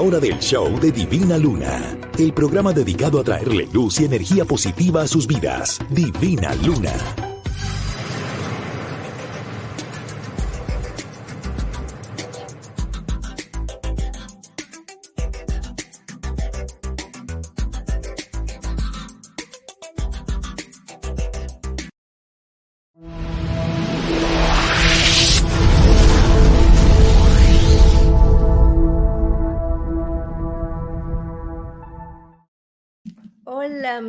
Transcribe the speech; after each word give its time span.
Hora 0.00 0.18
del 0.20 0.38
show 0.38 0.78
de 0.80 0.92
Divina 0.92 1.38
Luna, 1.38 1.96
el 2.18 2.32
programa 2.32 2.72
dedicado 2.72 3.20
a 3.20 3.24
traerle 3.24 3.68
luz 3.72 4.00
y 4.00 4.04
energía 4.04 4.44
positiva 4.44 5.02
a 5.02 5.08
sus 5.08 5.26
vidas. 5.26 5.80
Divina 5.90 6.54
Luna. 6.64 7.27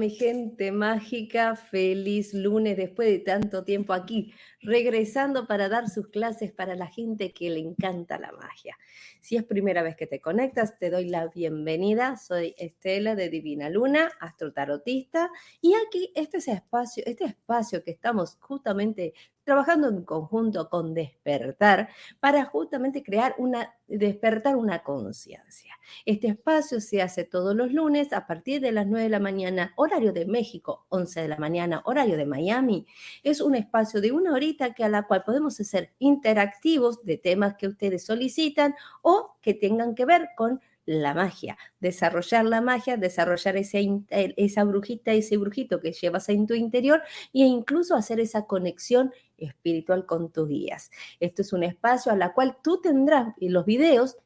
Gente 0.10 0.72
mágica, 0.72 1.56
feliz 1.56 2.34
lunes 2.34 2.78
después 2.78 3.10
de 3.10 3.20
tanto 3.20 3.64
tiempo 3.64 3.94
aquí, 3.94 4.34
regresando 4.62 5.48
para 5.48 5.70
dar 5.70 5.90
sus 5.90 6.08
clases 6.08 6.52
para 6.52 6.76
la 6.76 6.88
gente 6.88 7.32
que 7.32 7.50
le 7.50 7.60
encanta 7.60 8.20
la 8.20 8.32
magia. 8.32 8.78
Si 9.22 9.36
es 9.36 9.44
primera 9.44 9.84
vez 9.84 9.96
que 9.96 10.08
te 10.08 10.20
conectas, 10.20 10.78
te 10.78 10.90
doy 10.90 11.10
la 11.10 11.28
bienvenida. 11.28 12.18
Soy 12.18 12.56
Estela 12.58 13.16
de 13.16 13.30
Divina 13.30 13.70
Luna, 13.70 14.12
astrotarotista, 14.20 15.30
y 15.62 15.74
aquí 15.74 16.12
este 16.16 16.38
es 16.38 16.48
espacio, 16.48 17.04
este 17.06 17.26
espacio 17.26 17.84
que 17.84 17.92
estamos 17.92 18.38
justamente 18.40 19.14
trabajando 19.50 19.90
en 19.90 20.04
conjunto 20.04 20.70
con 20.70 20.94
Despertar 20.94 21.90
para 22.20 22.46
justamente 22.46 23.02
crear 23.02 23.34
una, 23.40 23.74
despertar 23.88 24.56
una 24.56 24.84
conciencia. 24.84 25.74
Este 26.06 26.28
espacio 26.28 26.80
se 26.80 27.02
hace 27.02 27.24
todos 27.24 27.56
los 27.56 27.74
lunes 27.74 28.14
a 28.14 28.28
partir 28.28 28.62
de 28.62 28.72
las 28.72 28.86
9 28.86 29.06
de 29.06 29.10
la 29.10 29.20
mañana, 29.20 29.74
horario 29.76 30.14
de 30.14 30.28
México, 30.28 30.86
11 30.90 31.24
de 31.24 31.28
la 31.30 31.38
mañana, 31.38 31.82
horario 31.86 32.16
de 32.16 32.28
Miami. 32.28 32.86
Es 33.24 33.42
un 33.42 33.56
espacio 33.56 34.02
de 34.02 34.12
una 34.12 34.34
horita 34.34 34.76
que 34.76 34.84
a 34.84 34.90
la 34.90 35.08
cual 35.08 35.24
podemos 35.24 35.60
hacer 35.60 35.94
interactivos 35.98 37.04
de 37.04 37.18
temas 37.18 37.56
que 37.56 37.70
ustedes 37.70 38.06
solicitan 38.06 38.76
o 39.02 39.36
que 39.42 39.56
tengan 39.56 39.96
que 39.96 40.06
ver 40.06 40.30
con 40.38 40.62
la 40.86 41.14
magia, 41.14 41.58
desarrollar 41.80 42.46
la 42.46 42.62
magia, 42.62 42.98
desarrollar 42.98 43.58
ese, 43.58 43.88
esa 44.10 44.64
brujita, 44.64 45.12
ese 45.12 45.38
brujito 45.38 45.80
que 45.80 45.92
llevas 45.92 46.30
en 46.30 46.48
tu 46.48 46.54
interior 46.54 47.02
e 47.34 47.40
incluso 47.40 47.96
hacer 47.96 48.20
esa 48.20 48.46
conexión 48.46 49.14
espiritual 49.38 50.06
con 50.06 50.32
tus 50.32 50.48
guías. 50.48 50.92
Esto 51.20 51.42
es 51.44 51.54
un 51.54 51.64
espacio 51.64 52.12
a 52.12 52.16
la 52.16 52.34
cual 52.34 52.58
tú 52.64 52.82
tendrás 52.82 53.34
los 53.40 53.66
videos 53.66 54.18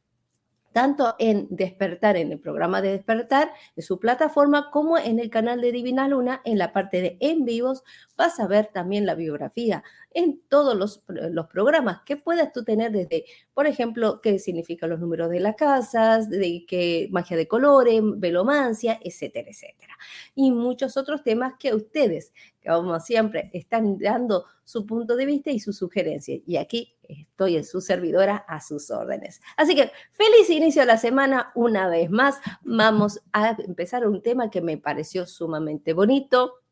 tanto 0.73 1.15
en 1.19 1.47
Despertar, 1.51 2.17
en 2.17 2.31
el 2.31 2.39
programa 2.39 2.81
de 2.81 2.91
Despertar, 2.91 3.51
en 3.75 3.83
su 3.83 3.99
plataforma, 3.99 4.71
como 4.71 4.97
en 4.97 5.19
el 5.19 5.29
canal 5.29 5.61
de 5.61 5.71
Divina 5.71 6.07
Luna, 6.07 6.41
en 6.43 6.57
la 6.57 6.73
parte 6.73 7.01
de 7.01 7.17
en 7.21 7.45
vivos, 7.45 7.83
vas 8.17 8.39
a 8.39 8.47
ver 8.47 8.67
también 8.73 9.05
la 9.05 9.15
biografía 9.15 9.83
en 10.13 10.41
todos 10.47 10.75
los, 10.75 11.03
los 11.07 11.47
programas 11.47 12.01
que 12.05 12.17
puedas 12.17 12.51
tú 12.51 12.63
tener 12.63 12.91
desde, 12.91 13.25
por 13.53 13.67
ejemplo, 13.67 14.21
qué 14.21 14.39
significan 14.39 14.89
los 14.89 14.99
números 14.99 15.29
de 15.29 15.39
las 15.39 15.55
casas, 15.55 16.29
de 16.29 16.65
qué 16.67 17.07
magia 17.11 17.37
de 17.37 17.47
colores, 17.47 18.01
velomancia, 18.17 18.99
etcétera, 19.01 19.49
etcétera. 19.49 19.97
Y 20.35 20.51
muchos 20.51 20.97
otros 20.97 21.23
temas 21.23 21.53
que 21.59 21.73
ustedes, 21.73 22.33
como 22.65 22.99
siempre, 22.99 23.49
están 23.53 23.97
dando 23.97 24.45
su 24.63 24.85
punto 24.85 25.15
de 25.15 25.25
vista 25.25 25.51
y 25.51 25.59
sus 25.59 25.77
sugerencias. 25.77 26.41
Y 26.45 26.57
aquí 26.57 26.95
estoy 27.01 27.57
en 27.57 27.65
su 27.65 27.81
servidora 27.81 28.37
a 28.47 28.61
sus 28.61 28.89
órdenes. 28.91 29.41
Así 29.57 29.75
que 29.75 29.91
feliz 30.11 30.49
inicio 30.49 30.83
de 30.83 30.87
la 30.87 30.97
semana 30.97 31.51
una 31.55 31.87
vez 31.89 32.09
más. 32.09 32.39
Vamos 32.61 33.21
a 33.31 33.55
empezar 33.59 34.07
un 34.07 34.21
tema 34.21 34.49
que 34.49 34.61
me 34.61 34.77
pareció 34.77 35.25
sumamente 35.25 35.93
bonito 35.93 36.62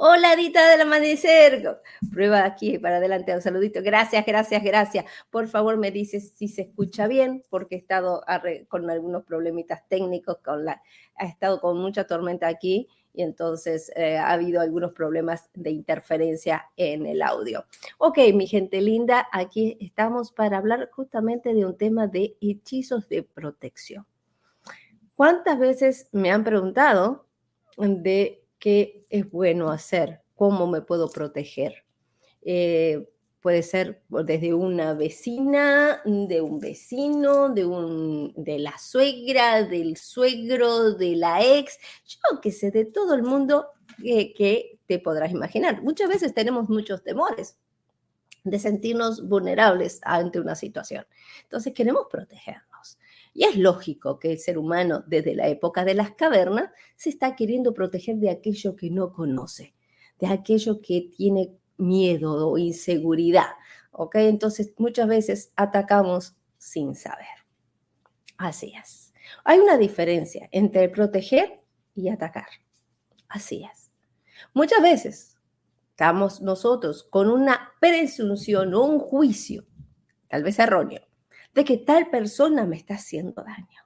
Hola, 0.00 0.36
Dita 0.36 0.70
del 0.70 0.82
Amanecer. 0.82 1.80
Prueba 2.12 2.44
aquí 2.44 2.78
para 2.78 2.98
adelante, 2.98 3.34
un 3.34 3.42
saludito. 3.42 3.80
Gracias, 3.82 4.24
gracias, 4.24 4.62
gracias. 4.62 5.04
Por 5.28 5.48
favor, 5.48 5.76
me 5.76 5.90
dices 5.90 6.34
si 6.36 6.46
se 6.46 6.62
escucha 6.62 7.08
bien, 7.08 7.42
porque 7.50 7.74
he 7.74 7.78
estado 7.78 8.22
con 8.68 8.88
algunos 8.90 9.24
problemitas 9.24 9.88
técnicos, 9.88 10.38
con 10.38 10.64
la, 10.64 10.80
ha 11.16 11.26
estado 11.26 11.60
con 11.60 11.78
mucha 11.80 12.06
tormenta 12.06 12.46
aquí 12.46 12.86
y 13.12 13.22
entonces 13.22 13.90
eh, 13.96 14.16
ha 14.16 14.30
habido 14.30 14.60
algunos 14.60 14.92
problemas 14.92 15.50
de 15.54 15.72
interferencia 15.72 16.70
en 16.76 17.04
el 17.04 17.20
audio. 17.20 17.64
Ok, 17.98 18.18
mi 18.34 18.46
gente 18.46 18.80
linda, 18.80 19.26
aquí 19.32 19.76
estamos 19.80 20.30
para 20.30 20.58
hablar 20.58 20.90
justamente 20.92 21.52
de 21.54 21.66
un 21.66 21.76
tema 21.76 22.06
de 22.06 22.36
hechizos 22.40 23.08
de 23.08 23.24
protección. 23.24 24.06
¿Cuántas 25.16 25.58
veces 25.58 26.08
me 26.12 26.30
han 26.30 26.44
preguntado 26.44 27.26
de 27.76 28.44
qué 28.58 29.06
es 29.10 29.30
bueno 29.30 29.70
hacer, 29.70 30.22
cómo 30.34 30.66
me 30.66 30.82
puedo 30.82 31.10
proteger. 31.10 31.84
Eh, 32.42 33.08
puede 33.40 33.62
ser 33.62 34.02
desde 34.08 34.52
una 34.52 34.94
vecina, 34.94 36.02
de 36.04 36.40
un 36.40 36.58
vecino, 36.58 37.48
de, 37.48 37.64
un, 37.64 38.32
de 38.36 38.58
la 38.58 38.76
suegra, 38.78 39.62
del 39.62 39.96
suegro, 39.96 40.92
de 40.94 41.16
la 41.16 41.44
ex, 41.44 41.78
yo 42.06 42.40
qué 42.40 42.50
sé, 42.50 42.70
de 42.70 42.84
todo 42.84 43.14
el 43.14 43.22
mundo 43.22 43.68
que, 44.02 44.32
que 44.34 44.78
te 44.86 44.98
podrás 44.98 45.30
imaginar. 45.30 45.82
Muchas 45.82 46.08
veces 46.08 46.34
tenemos 46.34 46.68
muchos 46.68 47.02
temores 47.02 47.56
de 48.44 48.58
sentirnos 48.58 49.28
vulnerables 49.28 50.00
ante 50.02 50.40
una 50.40 50.54
situación. 50.54 51.06
Entonces 51.42 51.72
queremos 51.74 52.06
protegernos. 52.10 52.77
Y 53.38 53.44
es 53.44 53.56
lógico 53.56 54.18
que 54.18 54.32
el 54.32 54.40
ser 54.40 54.58
humano 54.58 55.04
desde 55.06 55.32
la 55.36 55.46
época 55.46 55.84
de 55.84 55.94
las 55.94 56.10
cavernas 56.10 56.72
se 56.96 57.08
está 57.08 57.36
queriendo 57.36 57.72
proteger 57.72 58.16
de 58.16 58.30
aquello 58.30 58.74
que 58.74 58.90
no 58.90 59.12
conoce, 59.12 59.76
de 60.18 60.26
aquello 60.26 60.80
que 60.82 61.08
tiene 61.16 61.54
miedo 61.76 62.48
o 62.48 62.58
inseguridad. 62.58 63.46
¿Ok? 63.92 64.16
Entonces 64.16 64.72
muchas 64.76 65.06
veces 65.06 65.52
atacamos 65.54 66.34
sin 66.56 66.96
saber. 66.96 67.28
Así 68.38 68.72
es. 68.74 69.14
Hay 69.44 69.60
una 69.60 69.78
diferencia 69.78 70.48
entre 70.50 70.88
proteger 70.88 71.60
y 71.94 72.08
atacar. 72.08 72.48
Así 73.28 73.62
es. 73.62 73.92
Muchas 74.52 74.82
veces 74.82 75.36
estamos 75.90 76.40
nosotros 76.40 77.04
con 77.04 77.30
una 77.30 77.72
presunción 77.78 78.74
o 78.74 78.82
un 78.82 78.98
juicio, 78.98 79.64
tal 80.26 80.42
vez 80.42 80.58
erróneo, 80.58 81.07
de 81.58 81.64
que 81.64 81.78
tal 81.78 82.08
persona 82.08 82.64
me 82.66 82.76
está 82.76 82.94
haciendo 82.94 83.42
daño, 83.42 83.82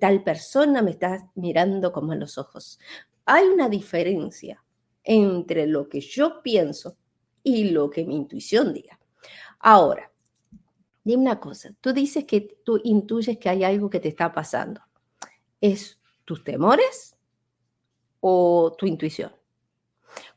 tal 0.00 0.24
persona 0.24 0.82
me 0.82 0.90
está 0.90 1.30
mirando 1.36 1.92
como 1.92 2.12
en 2.12 2.18
los 2.18 2.38
ojos. 2.38 2.80
Hay 3.24 3.46
una 3.46 3.68
diferencia 3.68 4.64
entre 5.04 5.68
lo 5.68 5.88
que 5.88 6.00
yo 6.00 6.42
pienso 6.42 6.96
y 7.44 7.70
lo 7.70 7.88
que 7.88 8.04
mi 8.04 8.16
intuición 8.16 8.74
diga. 8.74 8.98
Ahora, 9.60 10.10
dime 11.04 11.22
una 11.22 11.38
cosa, 11.38 11.72
tú 11.80 11.92
dices 11.92 12.24
que 12.24 12.58
tú 12.64 12.80
intuyes 12.82 13.38
que 13.38 13.48
hay 13.48 13.62
algo 13.62 13.88
que 13.88 14.00
te 14.00 14.08
está 14.08 14.32
pasando. 14.32 14.80
¿Es 15.60 16.00
tus 16.24 16.42
temores 16.42 17.16
o 18.18 18.74
tu 18.76 18.86
intuición? 18.86 19.30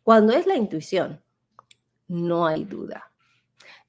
Cuando 0.04 0.32
es 0.32 0.46
la 0.46 0.56
intuición, 0.56 1.24
no 2.08 2.46
hay 2.46 2.66
duda. 2.66 3.12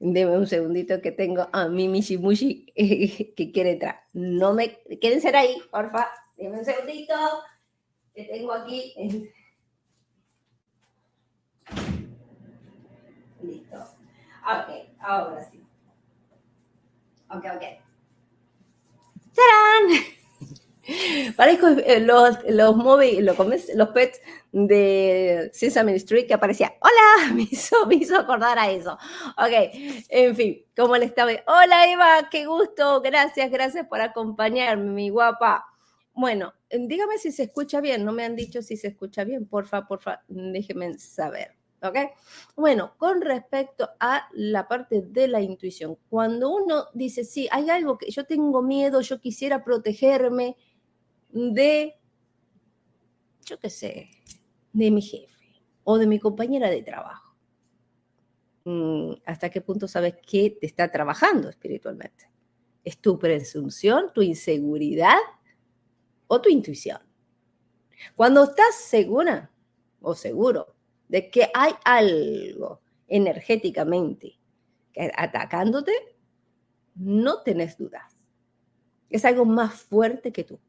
Deme 0.00 0.36
un 0.36 0.46
segundito 0.46 1.00
que 1.00 1.10
tengo 1.10 1.48
a 1.52 1.68
mi 1.68 1.88
Mishimushi 1.88 2.66
que 3.36 3.52
quiere 3.52 3.72
entrar. 3.72 4.04
No 4.12 4.54
me 4.54 4.78
quieren 5.00 5.20
ser 5.20 5.36
ahí, 5.36 5.56
porfa. 5.70 6.06
Deme 6.36 6.58
un 6.58 6.64
segundito 6.64 7.14
que 8.14 8.24
tengo 8.24 8.52
aquí. 8.52 8.94
Listo. 13.42 13.76
Ok, 13.76 14.68
ahora 15.00 15.44
sí. 15.50 15.62
Ok, 17.30 17.44
ok. 17.44 17.64
¡Tarán! 19.34 20.17
Parezco 21.36 21.68
eh, 21.68 22.00
los, 22.00 22.38
los, 22.48 22.76
los, 22.76 23.36
los 23.74 23.88
pets 23.90 24.20
de 24.52 25.50
Sesame 25.52 25.94
Street 25.96 26.26
que 26.26 26.34
aparecía, 26.34 26.74
hola, 26.80 27.32
me 27.34 27.42
hizo, 27.42 27.86
me 27.86 27.96
hizo 27.96 28.16
acordar 28.16 28.58
a 28.58 28.70
eso. 28.70 28.94
Ok, 29.36 29.72
en 30.08 30.34
fin, 30.34 30.64
¿cómo 30.76 30.96
le 30.96 31.04
estaba? 31.04 31.32
Hola 31.46 31.90
Eva, 31.90 32.28
qué 32.30 32.46
gusto, 32.46 33.00
gracias, 33.02 33.50
gracias 33.50 33.86
por 33.86 34.00
acompañarme, 34.00 34.90
mi 34.90 35.10
guapa. 35.10 35.66
Bueno, 36.14 36.54
dígame 36.70 37.18
si 37.18 37.32
se 37.32 37.44
escucha 37.44 37.80
bien, 37.80 38.04
no 38.04 38.12
me 38.12 38.24
han 38.24 38.34
dicho 38.34 38.62
si 38.62 38.76
se 38.76 38.88
escucha 38.88 39.24
bien, 39.24 39.46
porfa, 39.46 39.86
porfa, 39.86 40.22
déjenme 40.28 40.98
saber. 40.98 41.58
¿Ok? 41.80 41.96
Bueno, 42.56 42.94
con 42.98 43.20
respecto 43.20 43.88
a 44.00 44.28
la 44.32 44.66
parte 44.66 45.02
de 45.02 45.28
la 45.28 45.40
intuición, 45.40 45.96
cuando 46.10 46.50
uno 46.50 46.86
dice, 46.92 47.22
sí, 47.22 47.46
hay 47.52 47.70
algo 47.70 47.98
que 47.98 48.10
yo 48.10 48.24
tengo 48.24 48.62
miedo, 48.62 49.00
yo 49.00 49.20
quisiera 49.20 49.62
protegerme, 49.62 50.56
de, 51.30 51.94
yo 53.44 53.58
qué 53.58 53.70
sé, 53.70 54.10
de 54.72 54.90
mi 54.90 55.02
jefe 55.02 55.62
o 55.84 55.98
de 55.98 56.06
mi 56.06 56.18
compañera 56.18 56.70
de 56.70 56.82
trabajo. 56.82 57.34
Mm, 58.64 59.12
¿Hasta 59.24 59.50
qué 59.50 59.60
punto 59.60 59.88
sabes 59.88 60.14
que 60.26 60.50
te 60.50 60.66
está 60.66 60.90
trabajando 60.90 61.48
espiritualmente? 61.48 62.30
¿Es 62.84 62.98
tu 62.98 63.18
presunción, 63.18 64.12
tu 64.14 64.22
inseguridad 64.22 65.18
o 66.26 66.40
tu 66.40 66.48
intuición? 66.48 67.00
Cuando 68.14 68.44
estás 68.44 68.76
segura 68.76 69.50
o 70.00 70.14
seguro 70.14 70.76
de 71.08 71.30
que 71.30 71.50
hay 71.54 71.72
algo 71.84 72.80
energéticamente 73.06 74.38
atacándote, 75.16 75.92
no 76.94 77.42
tenés 77.42 77.78
dudas. 77.78 78.16
Es 79.08 79.24
algo 79.24 79.44
más 79.44 79.74
fuerte 79.82 80.32
que 80.32 80.44
tú 80.44 80.60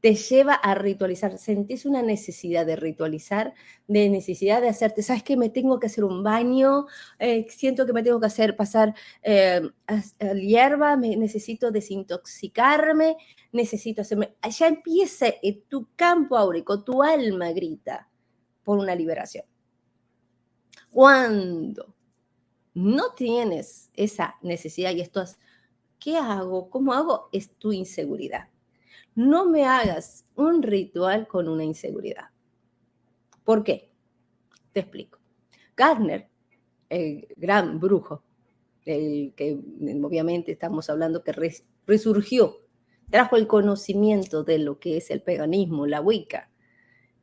te 0.00 0.14
lleva 0.14 0.54
a 0.54 0.74
ritualizar. 0.74 1.38
Sentís 1.38 1.84
una 1.84 2.02
necesidad 2.02 2.64
de 2.66 2.76
ritualizar, 2.76 3.54
de 3.88 4.08
necesidad 4.08 4.60
de 4.62 4.68
hacerte, 4.68 5.02
¿sabes 5.02 5.22
qué? 5.22 5.36
Me 5.36 5.50
tengo 5.50 5.80
que 5.80 5.86
hacer 5.88 6.04
un 6.04 6.22
baño, 6.22 6.86
eh, 7.18 7.46
siento 7.50 7.86
que 7.86 7.92
me 7.92 8.02
tengo 8.02 8.20
que 8.20 8.26
hacer 8.26 8.56
pasar 8.56 8.94
eh, 9.22 9.62
hierba, 10.34 10.96
me, 10.96 11.16
necesito 11.16 11.70
desintoxicarme, 11.70 13.16
necesito 13.52 14.02
hacerme... 14.02 14.36
Ya 14.56 14.68
empieza 14.68 15.26
tu 15.68 15.88
campo 15.96 16.36
áurico, 16.36 16.84
tu 16.84 17.02
alma 17.02 17.50
grita 17.52 18.08
por 18.62 18.78
una 18.78 18.94
liberación. 18.94 19.44
Cuando 20.90 21.94
no 22.74 23.12
tienes 23.14 23.90
esa 23.94 24.36
necesidad 24.42 24.92
y 24.94 25.00
esto 25.00 25.22
es, 25.22 25.38
¿qué 25.98 26.16
hago? 26.16 26.70
¿Cómo 26.70 26.92
hago? 26.92 27.28
Es 27.32 27.50
tu 27.58 27.72
inseguridad 27.72 28.48
no 29.18 29.46
me 29.46 29.64
hagas 29.64 30.24
un 30.36 30.62
ritual 30.62 31.26
con 31.26 31.48
una 31.48 31.64
inseguridad. 31.64 32.26
¿Por 33.42 33.64
qué? 33.64 33.90
Te 34.72 34.78
explico. 34.78 35.18
Gardner, 35.76 36.28
el 36.88 37.26
gran 37.36 37.80
brujo, 37.80 38.22
el 38.84 39.34
que 39.34 39.58
obviamente 40.04 40.52
estamos 40.52 40.88
hablando 40.88 41.24
que 41.24 41.32
resurgió, 41.84 42.58
trajo 43.10 43.34
el 43.34 43.48
conocimiento 43.48 44.44
de 44.44 44.60
lo 44.60 44.78
que 44.78 44.98
es 44.98 45.10
el 45.10 45.20
paganismo, 45.20 45.84
la 45.88 46.00
Wicca, 46.00 46.52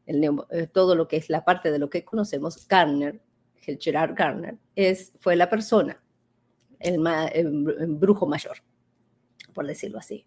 eh, 0.05 0.67
todo 0.73 0.95
lo 0.95 1.07
que 1.07 1.15
es 1.15 1.29
la 1.29 1.45
parte 1.45 1.71
de 1.71 1.79
lo 1.79 1.89
que 1.89 2.03
conocemos, 2.03 2.67
Gardner, 2.67 3.21
el 3.67 3.79
Gerard 3.79 4.15
Gardner, 4.15 4.57
es, 4.75 5.13
fue 5.21 5.37
la 5.37 5.49
persona, 5.49 6.03
el, 6.77 6.99
brujo 7.87 8.27
mayor, 8.27 8.57
por 9.53 9.65
decirlo 9.65 9.99
así. 9.99 10.25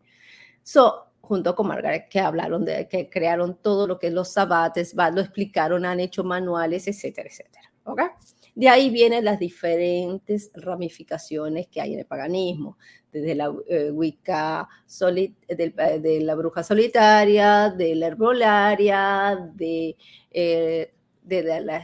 So, 0.63 1.08
junto 1.29 1.55
con 1.55 1.69
Margaret, 1.69 2.09
que 2.09 2.21
hablaron 2.21 2.65
de, 2.65 2.89
que 2.89 3.11
crearon 3.11 3.59
todo 3.61 3.87
lo 3.87 3.99
que 3.99 4.07
es 4.07 4.15
los 4.15 4.33
sabates, 4.33 4.95
lo 4.95 5.21
explicaron, 5.21 5.85
han 5.85 6.01
hecho 6.01 6.25
manuales, 6.25 6.89
etcétera, 6.89 7.29
etcétera. 7.29 7.71
¿Ok? 7.85 8.01
De 8.55 8.69
ahí 8.71 8.89
vienen 8.89 9.27
las 9.27 9.39
diferentes 9.39 10.51
ramificaciones 10.55 11.69
que 11.69 11.83
hay 11.83 11.93
en 11.93 11.99
el 12.01 12.07
paganismo, 12.07 12.79
desde 13.13 13.35
la 13.35 13.53
eh, 13.69 13.91
Wicca, 13.91 14.67
eh, 15.17 15.35
de, 16.01 16.21
la 16.23 16.35
bruja 16.35 16.63
solitaria, 16.63 17.69
de 17.77 17.95
la 17.95 18.07
herbolaria, 18.07 19.51
de, 19.55 19.97
eh, 20.31 20.95
de 21.23 21.43
la, 21.61 21.83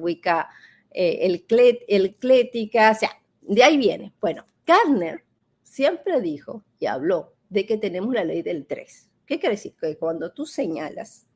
Wicca 0.00 0.50
el, 0.90 1.44
el 1.88 2.16
clética, 2.16 2.90
o 2.90 2.94
sea, 2.94 3.10
de 3.42 3.62
ahí 3.62 3.76
viene. 3.76 4.12
Bueno, 4.20 4.44
Gardner 4.66 5.24
siempre 5.62 6.20
dijo 6.20 6.64
y 6.80 6.86
habló 6.86 7.32
de 7.52 7.66
que 7.66 7.76
tenemos 7.76 8.14
la 8.14 8.24
ley 8.24 8.42
del 8.42 8.66
3. 8.66 9.10
¿Qué 9.26 9.38
quiere 9.38 9.56
decir? 9.56 9.74
Que 9.78 9.98
cuando 9.98 10.32
tú 10.32 10.46
señalas, 10.46 11.26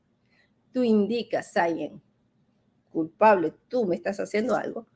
tú 0.72 0.82
indicas 0.82 1.56
a 1.56 1.64
alguien 1.64 2.00
culpable, 2.90 3.52
tú 3.68 3.84
me 3.84 3.96
estás 3.96 4.18
haciendo 4.18 4.56
algo, 4.56 4.86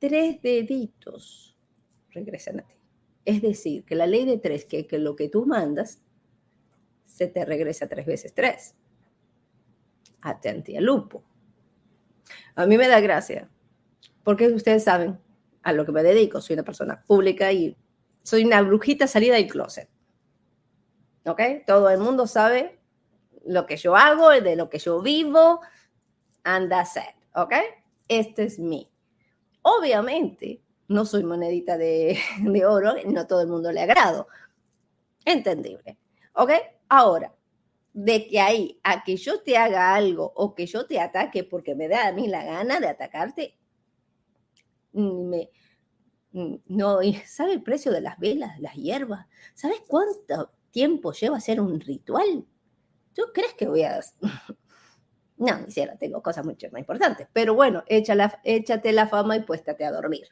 tres 0.00 0.42
deditos 0.42 1.56
regresan 2.10 2.60
a 2.60 2.66
ti. 2.66 2.74
Es 3.24 3.40
decir, 3.40 3.84
que 3.84 3.94
la 3.94 4.08
ley 4.08 4.24
de 4.24 4.38
tres, 4.38 4.64
que, 4.64 4.88
que 4.88 4.98
lo 4.98 5.14
que 5.14 5.28
tú 5.28 5.46
mandas, 5.46 6.02
se 7.04 7.28
te 7.28 7.44
regresa 7.44 7.86
tres 7.86 8.04
veces 8.04 8.34
tres. 8.34 8.74
Atenti 10.22 10.76
al 10.76 10.84
lupo. 10.84 11.22
A 12.56 12.66
mí 12.66 12.76
me 12.76 12.88
da 12.88 12.98
gracia, 12.98 13.48
porque 14.24 14.48
ustedes 14.48 14.82
saben 14.82 15.20
a 15.62 15.72
lo 15.72 15.86
que 15.86 15.92
me 15.92 16.02
dedico. 16.02 16.40
Soy 16.40 16.54
una 16.54 16.64
persona 16.64 17.04
pública 17.04 17.52
y 17.52 17.76
soy 18.24 18.44
una 18.44 18.60
brujita 18.62 19.06
salida 19.06 19.36
del 19.36 19.46
closet. 19.46 19.88
¿Ok? 21.26 21.40
Todo 21.66 21.90
el 21.90 22.00
mundo 22.00 22.26
sabe 22.26 22.78
lo 23.44 23.66
que 23.66 23.76
yo 23.76 23.96
hago, 23.96 24.30
de 24.30 24.56
lo 24.56 24.68
que 24.68 24.78
yo 24.78 25.00
vivo, 25.02 25.60
and 26.44 26.68
that's 26.68 26.96
it, 26.96 27.16
¿ok? 27.34 27.54
Este 28.08 28.44
es 28.44 28.58
mí. 28.58 28.90
Obviamente, 29.62 30.62
no 30.88 31.04
soy 31.04 31.24
monedita 31.24 31.76
de, 31.78 32.18
de 32.40 32.66
oro, 32.66 32.94
no 33.06 33.26
todo 33.26 33.42
el 33.42 33.48
mundo 33.48 33.72
le 33.72 33.80
agrado. 33.80 34.28
Entendible, 35.24 35.98
¿ok? 36.34 36.52
Ahora, 36.88 37.34
de 37.92 38.26
que 38.26 38.40
ahí 38.40 38.80
a 38.82 39.04
que 39.04 39.16
yo 39.16 39.42
te 39.42 39.56
haga 39.56 39.94
algo 39.94 40.32
o 40.34 40.54
que 40.54 40.66
yo 40.66 40.86
te 40.86 40.98
ataque 40.98 41.44
porque 41.44 41.74
me 41.74 41.88
da 41.88 42.08
a 42.08 42.12
mí 42.12 42.26
la 42.26 42.44
gana 42.44 42.80
de 42.80 42.88
atacarte, 42.88 43.58
me, 44.92 45.50
no, 46.32 46.98
¿sabe 47.26 47.52
el 47.52 47.62
precio 47.62 47.92
de 47.92 48.00
las 48.00 48.18
velas, 48.18 48.58
las 48.60 48.74
hierbas? 48.74 49.26
¿Sabes 49.54 49.82
cuánto 49.86 50.50
tiempo 50.72 51.12
lleva 51.12 51.36
hacer 51.36 51.60
un 51.60 51.78
ritual? 51.78 52.44
¿Tú 53.14 53.22
crees 53.32 53.54
que 53.54 53.68
voy 53.68 53.84
a...? 53.84 54.00
no, 55.36 55.58
ni 55.58 55.66
siquiera 55.66 55.96
tengo 55.96 56.20
cosas 56.20 56.44
mucho 56.44 56.68
más 56.72 56.80
importantes. 56.80 57.28
Pero 57.32 57.54
bueno, 57.54 57.84
échate 57.86 58.92
la 58.92 59.06
fama 59.06 59.36
y 59.36 59.44
puéstate 59.44 59.84
a 59.84 59.92
dormir. 59.92 60.26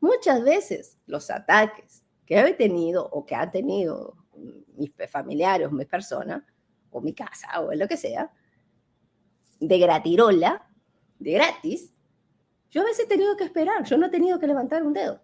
Muchas 0.00 0.42
veces 0.42 0.98
los 1.06 1.30
ataques 1.30 2.02
que 2.26 2.40
he 2.40 2.54
tenido 2.54 3.06
o 3.06 3.26
que 3.26 3.34
han 3.34 3.50
tenido 3.50 4.16
mis 4.76 4.92
familiares 5.08 5.68
o 5.68 5.70
mis 5.70 5.86
personas, 5.86 6.42
o 6.90 7.00
mi 7.00 7.14
casa, 7.14 7.60
o 7.60 7.72
lo 7.74 7.86
que 7.86 7.96
sea, 7.96 8.30
de 9.60 9.78
gratirola, 9.78 10.68
de 11.18 11.32
gratis, 11.32 11.92
yo 12.70 12.82
a 12.82 12.84
veces 12.84 13.04
he 13.04 13.08
tenido 13.08 13.36
que 13.36 13.44
esperar, 13.44 13.84
yo 13.84 13.96
no 13.96 14.06
he 14.06 14.10
tenido 14.10 14.38
que 14.38 14.46
levantar 14.46 14.82
un 14.82 14.92
dedo, 14.92 15.20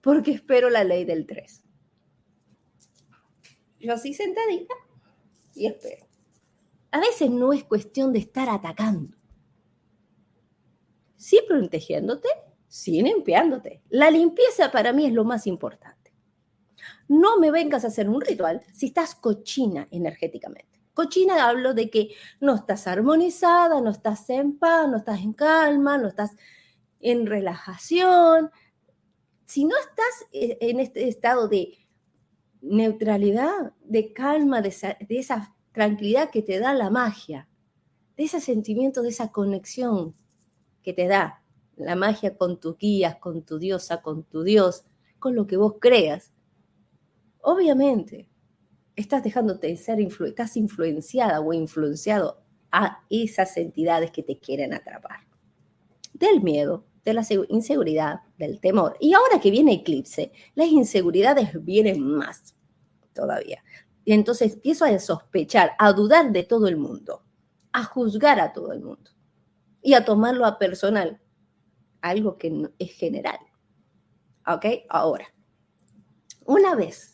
porque 0.00 0.32
espero 0.32 0.70
la 0.70 0.84
ley 0.84 1.04
del 1.04 1.26
3. 1.26 1.63
Yo 3.84 3.92
así 3.92 4.14
sentadita 4.14 4.74
y 5.54 5.66
espero. 5.66 6.06
A 6.90 7.00
veces 7.00 7.30
no 7.30 7.52
es 7.52 7.64
cuestión 7.64 8.14
de 8.14 8.18
estar 8.20 8.48
atacando. 8.48 9.14
Sí 11.16 11.40
protegiéndote, 11.46 12.28
sí 12.66 13.02
limpiándote. 13.02 13.82
La 13.90 14.10
limpieza 14.10 14.72
para 14.72 14.94
mí 14.94 15.04
es 15.04 15.12
lo 15.12 15.24
más 15.24 15.46
importante. 15.46 16.14
No 17.08 17.38
me 17.38 17.50
vengas 17.50 17.84
a 17.84 17.88
hacer 17.88 18.08
un 18.08 18.22
ritual 18.22 18.62
si 18.72 18.86
estás 18.86 19.14
cochina 19.14 19.86
energéticamente. 19.90 20.80
Cochina 20.94 21.46
hablo 21.46 21.74
de 21.74 21.90
que 21.90 22.14
no 22.40 22.54
estás 22.54 22.86
armonizada, 22.86 23.82
no 23.82 23.90
estás 23.90 24.30
en 24.30 24.58
paz, 24.58 24.88
no 24.88 24.96
estás 24.96 25.20
en 25.20 25.34
calma, 25.34 25.98
no 25.98 26.08
estás 26.08 26.30
en 27.00 27.26
relajación. 27.26 28.50
Si 29.44 29.66
no 29.66 29.76
estás 29.76 30.26
eh, 30.32 30.56
en 30.62 30.80
este 30.80 31.06
estado 31.06 31.48
de 31.48 31.83
neutralidad, 32.64 33.72
de 33.84 34.12
calma, 34.12 34.62
de 34.62 34.68
esa, 35.08 35.54
tranquilidad 35.72 36.30
que 36.30 36.42
te 36.42 36.58
da 36.58 36.72
la 36.72 36.88
magia, 36.88 37.48
de 38.16 38.24
ese 38.24 38.40
sentimiento, 38.40 39.02
de 39.02 39.08
esa 39.08 39.32
conexión 39.32 40.14
que 40.82 40.92
te 40.92 41.08
da 41.08 41.42
la 41.76 41.96
magia 41.96 42.36
con 42.36 42.60
tus 42.60 42.78
guías, 42.78 43.16
con 43.16 43.42
tu 43.42 43.58
diosa, 43.58 44.00
con 44.00 44.22
tu 44.22 44.44
dios, 44.44 44.84
con 45.18 45.34
lo 45.34 45.46
que 45.48 45.56
vos 45.56 45.74
creas. 45.80 46.32
Obviamente, 47.40 48.28
estás 48.94 49.24
dejándote 49.24 49.76
ser, 49.76 49.98
estás 50.00 50.56
influenciada 50.56 51.40
o 51.40 51.52
influenciado 51.52 52.40
a 52.70 53.04
esas 53.10 53.56
entidades 53.56 54.12
que 54.12 54.22
te 54.22 54.38
quieren 54.38 54.72
atrapar. 54.72 55.20
Del 56.12 56.40
miedo, 56.40 56.84
de 57.04 57.14
la 57.14 57.24
inseguridad, 57.48 58.20
del 58.38 58.60
temor. 58.60 58.96
Y 59.00 59.12
ahora 59.12 59.40
que 59.40 59.50
viene 59.50 59.74
eclipse, 59.74 60.32
las 60.54 60.68
inseguridades 60.68 61.50
vienen 61.64 62.00
más 62.00 62.54
todavía. 63.12 63.62
Y 64.04 64.12
entonces 64.12 64.54
empiezo 64.54 64.84
a 64.84 64.98
sospechar, 64.98 65.72
a 65.78 65.92
dudar 65.92 66.32
de 66.32 66.42
todo 66.42 66.68
el 66.68 66.76
mundo, 66.76 67.22
a 67.72 67.84
juzgar 67.84 68.40
a 68.40 68.52
todo 68.52 68.72
el 68.72 68.80
mundo 68.80 69.10
y 69.82 69.94
a 69.94 70.04
tomarlo 70.04 70.46
a 70.46 70.58
personal, 70.58 71.20
algo 72.00 72.36
que 72.38 72.70
es 72.78 72.92
general. 72.92 73.38
¿Ok? 74.46 74.66
Ahora, 74.88 75.26
una 76.44 76.74
vez 76.74 77.13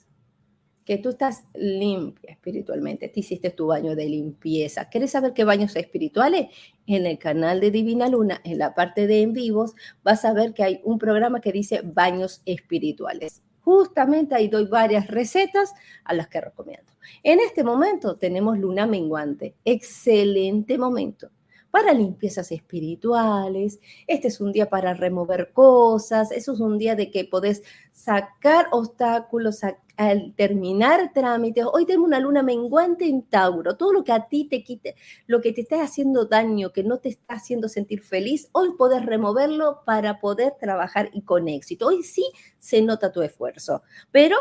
que 0.90 0.99
tú 0.99 1.11
estás 1.11 1.44
limpia 1.54 2.32
espiritualmente, 2.32 3.09
te 3.09 3.20
hiciste 3.20 3.50
tu 3.50 3.68
baño 3.68 3.94
de 3.94 4.06
limpieza. 4.06 4.88
¿Quieres 4.88 5.12
saber 5.12 5.35
qué 5.35 5.44
baños 5.44 5.76
espirituales? 5.76 6.49
En 6.85 7.06
el 7.06 7.16
canal 7.16 7.61
de 7.61 7.70
Divina 7.70 8.09
Luna, 8.09 8.40
en 8.42 8.59
la 8.59 8.75
parte 8.75 9.06
de 9.06 9.23
en 9.23 9.32
vivos, 9.32 9.76
vas 10.02 10.25
a 10.25 10.32
ver 10.32 10.52
que 10.52 10.64
hay 10.64 10.80
un 10.82 10.99
programa 10.99 11.40
que 11.40 11.52
dice 11.52 11.82
baños 11.85 12.42
espirituales. 12.44 13.40
Justamente 13.61 14.35
ahí 14.35 14.49
doy 14.49 14.64
varias 14.64 15.06
recetas 15.06 15.73
a 16.02 16.12
las 16.12 16.26
que 16.26 16.40
recomiendo. 16.40 16.92
En 17.23 17.38
este 17.38 17.62
momento 17.62 18.16
tenemos 18.16 18.59
luna 18.59 18.88
menguante. 18.88 19.54
Excelente 19.64 20.76
momento 20.76 21.30
para 21.70 21.92
limpiezas 21.92 22.52
espirituales. 22.52 23.80
Este 24.06 24.28
es 24.28 24.40
un 24.40 24.52
día 24.52 24.68
para 24.68 24.94
remover 24.94 25.52
cosas. 25.52 26.32
Eso 26.32 26.52
es 26.52 26.60
un 26.60 26.78
día 26.78 26.94
de 26.96 27.10
que 27.10 27.24
podés 27.24 27.62
sacar 27.92 28.66
obstáculos, 28.72 29.62
al 30.00 30.32
terminar 30.34 31.12
trámites, 31.12 31.66
hoy 31.70 31.84
tengo 31.84 32.04
una 32.04 32.20
luna 32.20 32.42
menguante 32.42 33.06
en 33.06 33.20
Tauro, 33.20 33.76
todo 33.76 33.92
lo 33.92 34.02
que 34.02 34.12
a 34.12 34.28
ti 34.28 34.46
te 34.48 34.64
quite, 34.64 34.94
lo 35.26 35.42
que 35.42 35.52
te 35.52 35.60
está 35.60 35.82
haciendo 35.82 36.24
daño, 36.24 36.72
que 36.72 36.82
no 36.82 37.00
te 37.00 37.10
está 37.10 37.34
haciendo 37.34 37.68
sentir 37.68 38.00
feliz, 38.00 38.48
hoy 38.52 38.70
podés 38.78 39.04
removerlo 39.04 39.82
para 39.84 40.18
poder 40.18 40.54
trabajar 40.58 41.10
y 41.12 41.20
con 41.20 41.48
éxito. 41.48 41.88
Hoy 41.88 42.02
sí 42.02 42.24
se 42.58 42.80
nota 42.80 43.12
tu 43.12 43.20
esfuerzo, 43.20 43.82
pero 44.10 44.38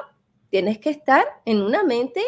tienes 0.49 0.79
que 0.79 0.91
estar 0.91 1.25
en 1.43 1.61
una 1.61 1.83
mente 1.83 2.21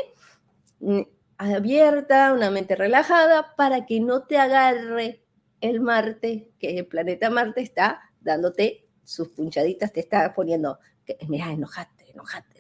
mm, 0.81 1.03
abierta, 1.49 2.33
una 2.33 2.51
mente 2.51 2.75
relajada, 2.75 3.55
para 3.55 3.85
que 3.85 3.99
no 3.99 4.23
te 4.23 4.37
agarre 4.37 5.25
el 5.59 5.81
Marte, 5.81 6.51
que 6.59 6.77
el 6.77 6.87
planeta 6.87 7.29
Marte 7.29 7.61
está 7.61 8.01
dándote 8.19 8.87
sus 9.03 9.29
punchaditas, 9.29 9.91
te 9.91 9.99
está 9.99 10.33
poniendo, 10.33 10.79
mira, 11.27 11.51
enojate, 11.51 12.11
enojate 12.11 12.51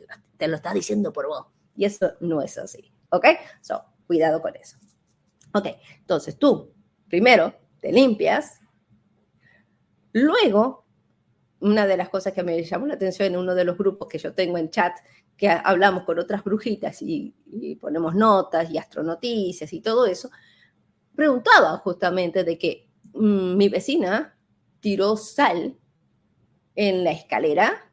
te 0.41 0.47
lo 0.47 0.55
está 0.55 0.73
diciendo 0.73 1.13
por 1.13 1.27
vos. 1.27 1.45
Y 1.75 1.85
eso 1.85 2.13
no 2.19 2.41
es 2.41 2.57
así. 2.57 2.91
¿Ok? 3.11 3.27
So, 3.61 3.85
cuidado 4.07 4.41
con 4.41 4.55
eso. 4.55 4.75
Ok, 5.53 5.67
entonces 5.99 6.35
tú 6.39 6.73
primero 7.07 7.53
te 7.79 7.91
limpias. 7.91 8.59
Luego, 10.13 10.87
una 11.59 11.85
de 11.85 11.95
las 11.95 12.09
cosas 12.09 12.33
que 12.33 12.41
me 12.41 12.63
llamó 12.63 12.87
la 12.87 12.95
atención 12.95 13.27
en 13.27 13.37
uno 13.37 13.53
de 13.53 13.63
los 13.63 13.77
grupos 13.77 14.07
que 14.07 14.17
yo 14.17 14.33
tengo 14.33 14.57
en 14.57 14.71
chat, 14.71 14.97
que 15.41 15.49
hablamos 15.49 16.03
con 16.03 16.19
otras 16.19 16.43
brujitas 16.43 17.01
y, 17.01 17.33
ponemos 17.81 18.13
notas 18.13 18.69
y 18.69 18.77
astronoticias 18.77 19.73
y 19.73 19.81
todo 19.81 20.05
eso, 20.05 20.29
preguntaba 21.15 21.77
justamente 21.77 22.43
de 22.43 22.59
que 22.59 22.87
mm, 23.15 23.57
mi 23.57 23.67
vecina 23.67 24.37
tiró 24.81 25.17
sal 25.17 25.75
en 26.75 27.03
la 27.03 27.09
escalera 27.09 27.91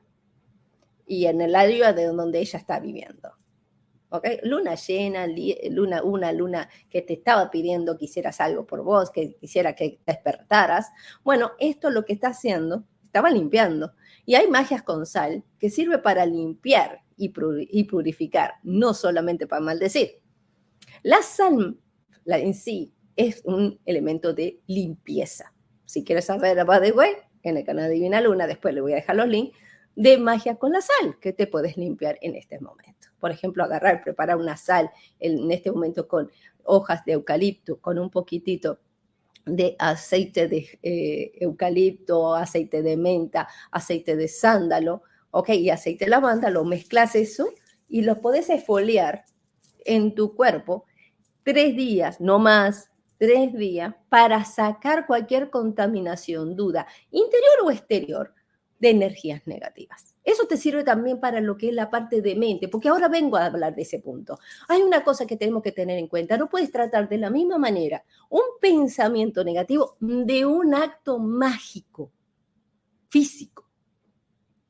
y 1.06 1.24
en 1.24 1.40
el 1.40 1.54
área 1.54 1.94
de 1.94 2.04
donde 2.08 2.38
ella 2.40 2.58
está 2.58 2.80
viviendo. 2.80 3.30
¿Ok? 4.10 4.26
Luna 4.42 4.74
llena, 4.74 5.26
luna, 5.70 6.02
una 6.02 6.32
luna 6.32 6.68
que 6.90 7.00
te 7.00 7.14
estaba 7.14 7.50
pidiendo 7.50 7.96
que 7.96 8.04
hicieras 8.04 8.42
algo 8.42 8.66
por 8.66 8.82
vos, 8.82 9.10
que 9.10 9.36
quisiera 9.36 9.74
que 9.74 10.00
despertaras. 10.06 10.90
Bueno, 11.24 11.52
esto 11.58 11.88
lo 11.88 12.04
que 12.04 12.12
está 12.12 12.28
haciendo, 12.28 12.84
estaba 13.02 13.30
limpiando. 13.30 13.94
Y 14.26 14.34
hay 14.34 14.48
magias 14.48 14.82
con 14.82 15.06
sal 15.06 15.44
que 15.58 15.70
sirve 15.70 15.96
para 15.96 16.26
limpiar 16.26 17.07
y, 17.18 17.84
purificar, 17.84 18.54
no 18.62 18.94
solamente 18.94 19.46
para 19.46 19.60
maldecir. 19.60 20.22
La 21.02 21.22
sal 21.22 21.78
en 22.24 22.54
sí 22.54 22.94
es 23.16 23.42
un 23.44 23.78
elemento 23.84 24.32
de 24.32 24.60
limpieza. 24.66 25.52
Si 25.84 26.04
quieres 26.04 26.26
saber, 26.26 26.68
va 26.68 26.80
de 26.80 26.92
way, 26.92 27.12
en 27.42 27.56
el 27.56 27.64
canal 27.64 27.88
de 27.88 27.94
Divina 27.94 28.20
Luna, 28.20 28.46
después 28.46 28.74
le 28.74 28.80
voy 28.80 28.92
a 28.92 28.96
dejar 28.96 29.16
los 29.16 29.28
links, 29.28 29.56
de 29.96 30.16
magia 30.16 30.54
con 30.56 30.72
la 30.72 30.80
sal 30.80 31.18
que 31.20 31.32
te 31.32 31.48
puedes 31.48 31.76
limpiar 31.76 32.18
en 32.22 32.36
este 32.36 32.60
momento. 32.60 33.08
Por 33.18 33.32
ejemplo, 33.32 33.64
agarrar, 33.64 34.04
preparar 34.04 34.36
una 34.36 34.56
sal 34.56 34.90
en 35.18 35.50
este 35.50 35.72
momento 35.72 36.06
con 36.06 36.30
hojas 36.62 37.04
de 37.04 37.14
eucalipto, 37.14 37.80
con 37.80 37.98
un 37.98 38.08
poquitito 38.08 38.78
de 39.44 39.74
aceite 39.78 40.46
de 40.46 40.78
eh, 40.82 41.32
eucalipto, 41.40 42.34
aceite 42.34 42.82
de 42.82 42.96
menta, 42.96 43.48
aceite 43.72 44.14
de 44.14 44.28
sándalo, 44.28 45.02
ok, 45.30 45.50
y 45.50 45.70
aceite 45.70 46.04
de 46.04 46.10
lavanda, 46.10 46.50
lo 46.50 46.64
mezclas 46.64 47.14
eso 47.14 47.48
y 47.88 48.02
lo 48.02 48.20
puedes 48.20 48.50
esfoliar 48.50 49.24
en 49.84 50.14
tu 50.14 50.34
cuerpo 50.34 50.84
tres 51.42 51.76
días, 51.76 52.20
no 52.20 52.38
más, 52.38 52.90
tres 53.18 53.52
días, 53.54 53.94
para 54.08 54.44
sacar 54.44 55.06
cualquier 55.06 55.50
contaminación, 55.50 56.56
duda, 56.56 56.86
interior 57.10 57.64
o 57.64 57.70
exterior, 57.70 58.34
de 58.78 58.90
energías 58.90 59.46
negativas. 59.46 60.14
Eso 60.24 60.46
te 60.46 60.56
sirve 60.56 60.84
también 60.84 61.20
para 61.20 61.40
lo 61.40 61.56
que 61.56 61.68
es 61.68 61.74
la 61.74 61.90
parte 61.90 62.20
de 62.20 62.36
mente, 62.36 62.68
porque 62.68 62.88
ahora 62.88 63.08
vengo 63.08 63.36
a 63.36 63.46
hablar 63.46 63.74
de 63.74 63.82
ese 63.82 63.98
punto. 63.98 64.38
Hay 64.68 64.82
una 64.82 65.02
cosa 65.02 65.26
que 65.26 65.36
tenemos 65.36 65.62
que 65.62 65.72
tener 65.72 65.98
en 65.98 66.06
cuenta, 66.06 66.36
no 66.36 66.48
puedes 66.48 66.70
tratar 66.70 67.08
de 67.08 67.18
la 67.18 67.30
misma 67.30 67.58
manera 67.58 68.04
un 68.28 68.42
pensamiento 68.60 69.42
negativo 69.42 69.96
de 70.00 70.44
un 70.44 70.74
acto 70.74 71.18
mágico, 71.18 72.12
físico, 73.08 73.67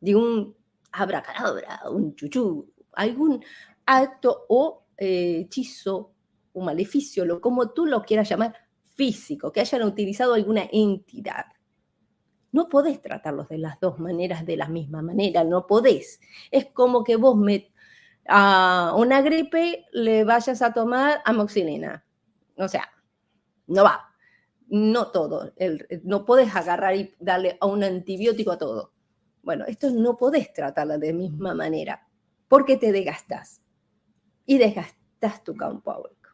de 0.00 0.14
un 0.14 0.56
abracadabra, 0.92 1.80
un 1.90 2.14
chuchú, 2.14 2.72
algún 2.94 3.44
acto 3.86 4.46
o 4.48 4.86
eh, 4.96 5.40
hechizo 5.40 6.12
o 6.52 6.60
maleficio, 6.60 7.24
lo 7.24 7.40
como 7.40 7.70
tú 7.70 7.86
lo 7.86 8.02
quieras 8.02 8.28
llamar, 8.28 8.54
físico, 8.94 9.52
que 9.52 9.60
hayan 9.60 9.82
utilizado 9.82 10.34
alguna 10.34 10.68
entidad 10.72 11.46
no 12.52 12.68
podés 12.68 13.00
tratarlos 13.00 13.48
de 13.48 13.58
las 13.58 13.78
dos 13.80 13.98
maneras 13.98 14.46
de 14.46 14.56
la 14.56 14.68
misma 14.68 15.02
manera, 15.02 15.44
no 15.44 15.66
podés. 15.66 16.20
Es 16.50 16.66
como 16.66 17.04
que 17.04 17.16
vos 17.16 17.36
me, 17.36 17.72
a 18.26 18.94
una 18.96 19.20
gripe 19.22 19.84
le 19.92 20.24
vayas 20.24 20.62
a 20.62 20.72
tomar 20.72 21.20
amoxilina. 21.24 22.04
O 22.56 22.68
sea, 22.68 22.88
no 23.66 23.84
va. 23.84 24.04
No 24.68 25.10
todo. 25.10 25.52
no 26.04 26.24
podés 26.24 26.54
agarrar 26.54 26.94
y 26.94 27.14
darle 27.18 27.56
a 27.60 27.66
un 27.66 27.84
antibiótico 27.84 28.52
a 28.52 28.58
todo. 28.58 28.92
Bueno, 29.48 29.64
esto 29.66 29.88
no 29.88 30.14
podés 30.18 30.52
tratarla 30.52 30.98
de 30.98 31.06
la 31.06 31.16
misma 31.16 31.54
manera 31.54 32.06
porque 32.48 32.76
te 32.76 32.92
desgastas 32.92 33.62
y 34.44 34.58
desgastas 34.58 35.42
tu 35.42 35.56
campo 35.56 35.90
áurico. 35.90 36.28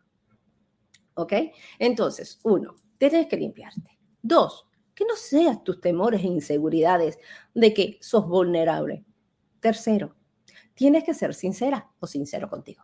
¿Ok? 1.14 1.32
Entonces, 1.78 2.40
uno, 2.42 2.74
tenés 2.98 3.28
que 3.28 3.36
limpiarte. 3.36 4.00
Dos, 4.20 4.66
Que 4.96 5.04
no 5.04 5.14
seas 5.14 5.62
tus 5.62 5.80
temores 5.80 6.24
e 6.24 6.26
inseguridades 6.26 7.20
de 7.54 7.72
que 7.72 7.98
sos 8.00 8.26
vulnerable. 8.26 9.04
Tercero, 9.60 10.16
tienes 10.74 11.04
que 11.04 11.14
ser 11.14 11.34
sincera 11.34 11.92
o 12.00 12.08
sincero 12.08 12.50
contigo. 12.50 12.82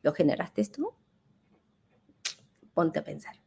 ¿Lo 0.00 0.14
generaste 0.14 0.64
tú? 0.70 0.90
Ponte 2.72 2.98
a 2.98 3.04
pensar. 3.04 3.43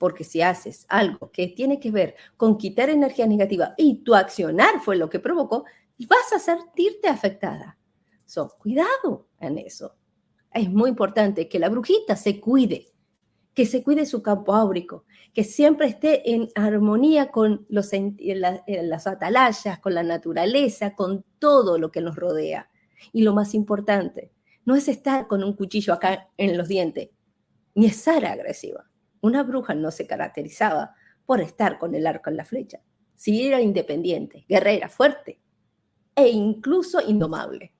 Porque 0.00 0.24
si 0.24 0.40
haces 0.40 0.86
algo 0.88 1.30
que 1.30 1.48
tiene 1.48 1.78
que 1.78 1.90
ver 1.90 2.14
con 2.38 2.56
quitar 2.56 2.88
energía 2.88 3.26
negativa 3.26 3.74
y 3.76 3.96
tu 4.02 4.14
accionar 4.14 4.80
fue 4.80 4.96
lo 4.96 5.10
que 5.10 5.20
provocó, 5.20 5.66
vas 6.08 6.32
a 6.34 6.38
sentirte 6.38 7.06
afectada. 7.06 7.76
So, 8.24 8.48
cuidado 8.58 9.28
en 9.40 9.58
eso. 9.58 9.94
Es 10.54 10.70
muy 10.70 10.88
importante 10.88 11.50
que 11.50 11.58
la 11.58 11.68
brujita 11.68 12.16
se 12.16 12.40
cuide, 12.40 12.94
que 13.52 13.66
se 13.66 13.82
cuide 13.82 14.06
su 14.06 14.22
campo 14.22 14.54
áurico, 14.54 15.04
que 15.34 15.44
siempre 15.44 15.88
esté 15.88 16.32
en 16.32 16.48
armonía 16.54 17.30
con 17.30 17.66
los, 17.68 17.90
las 17.92 19.06
atalayas, 19.06 19.80
con 19.80 19.92
la 19.92 20.02
naturaleza, 20.02 20.94
con 20.94 21.26
todo 21.38 21.76
lo 21.76 21.90
que 21.90 22.00
nos 22.00 22.16
rodea. 22.16 22.70
Y 23.12 23.20
lo 23.20 23.34
más 23.34 23.52
importante, 23.52 24.32
no 24.64 24.76
es 24.76 24.88
estar 24.88 25.26
con 25.26 25.44
un 25.44 25.52
cuchillo 25.52 25.92
acá 25.92 26.30
en 26.38 26.56
los 26.56 26.68
dientes, 26.68 27.10
ni 27.74 27.84
es 27.84 27.96
ser 27.96 28.24
agresiva. 28.24 28.89
Una 29.20 29.42
bruja 29.42 29.74
no 29.74 29.90
se 29.90 30.06
caracterizaba 30.06 30.94
por 31.26 31.40
estar 31.40 31.78
con 31.78 31.94
el 31.94 32.06
arco 32.06 32.30
en 32.30 32.36
la 32.36 32.44
flecha. 32.44 32.80
Sí 33.14 33.46
era 33.46 33.60
independiente, 33.60 34.44
guerrera, 34.48 34.88
fuerte 34.88 35.40
e 36.14 36.28
incluso 36.28 37.00
indomable. 37.00 37.72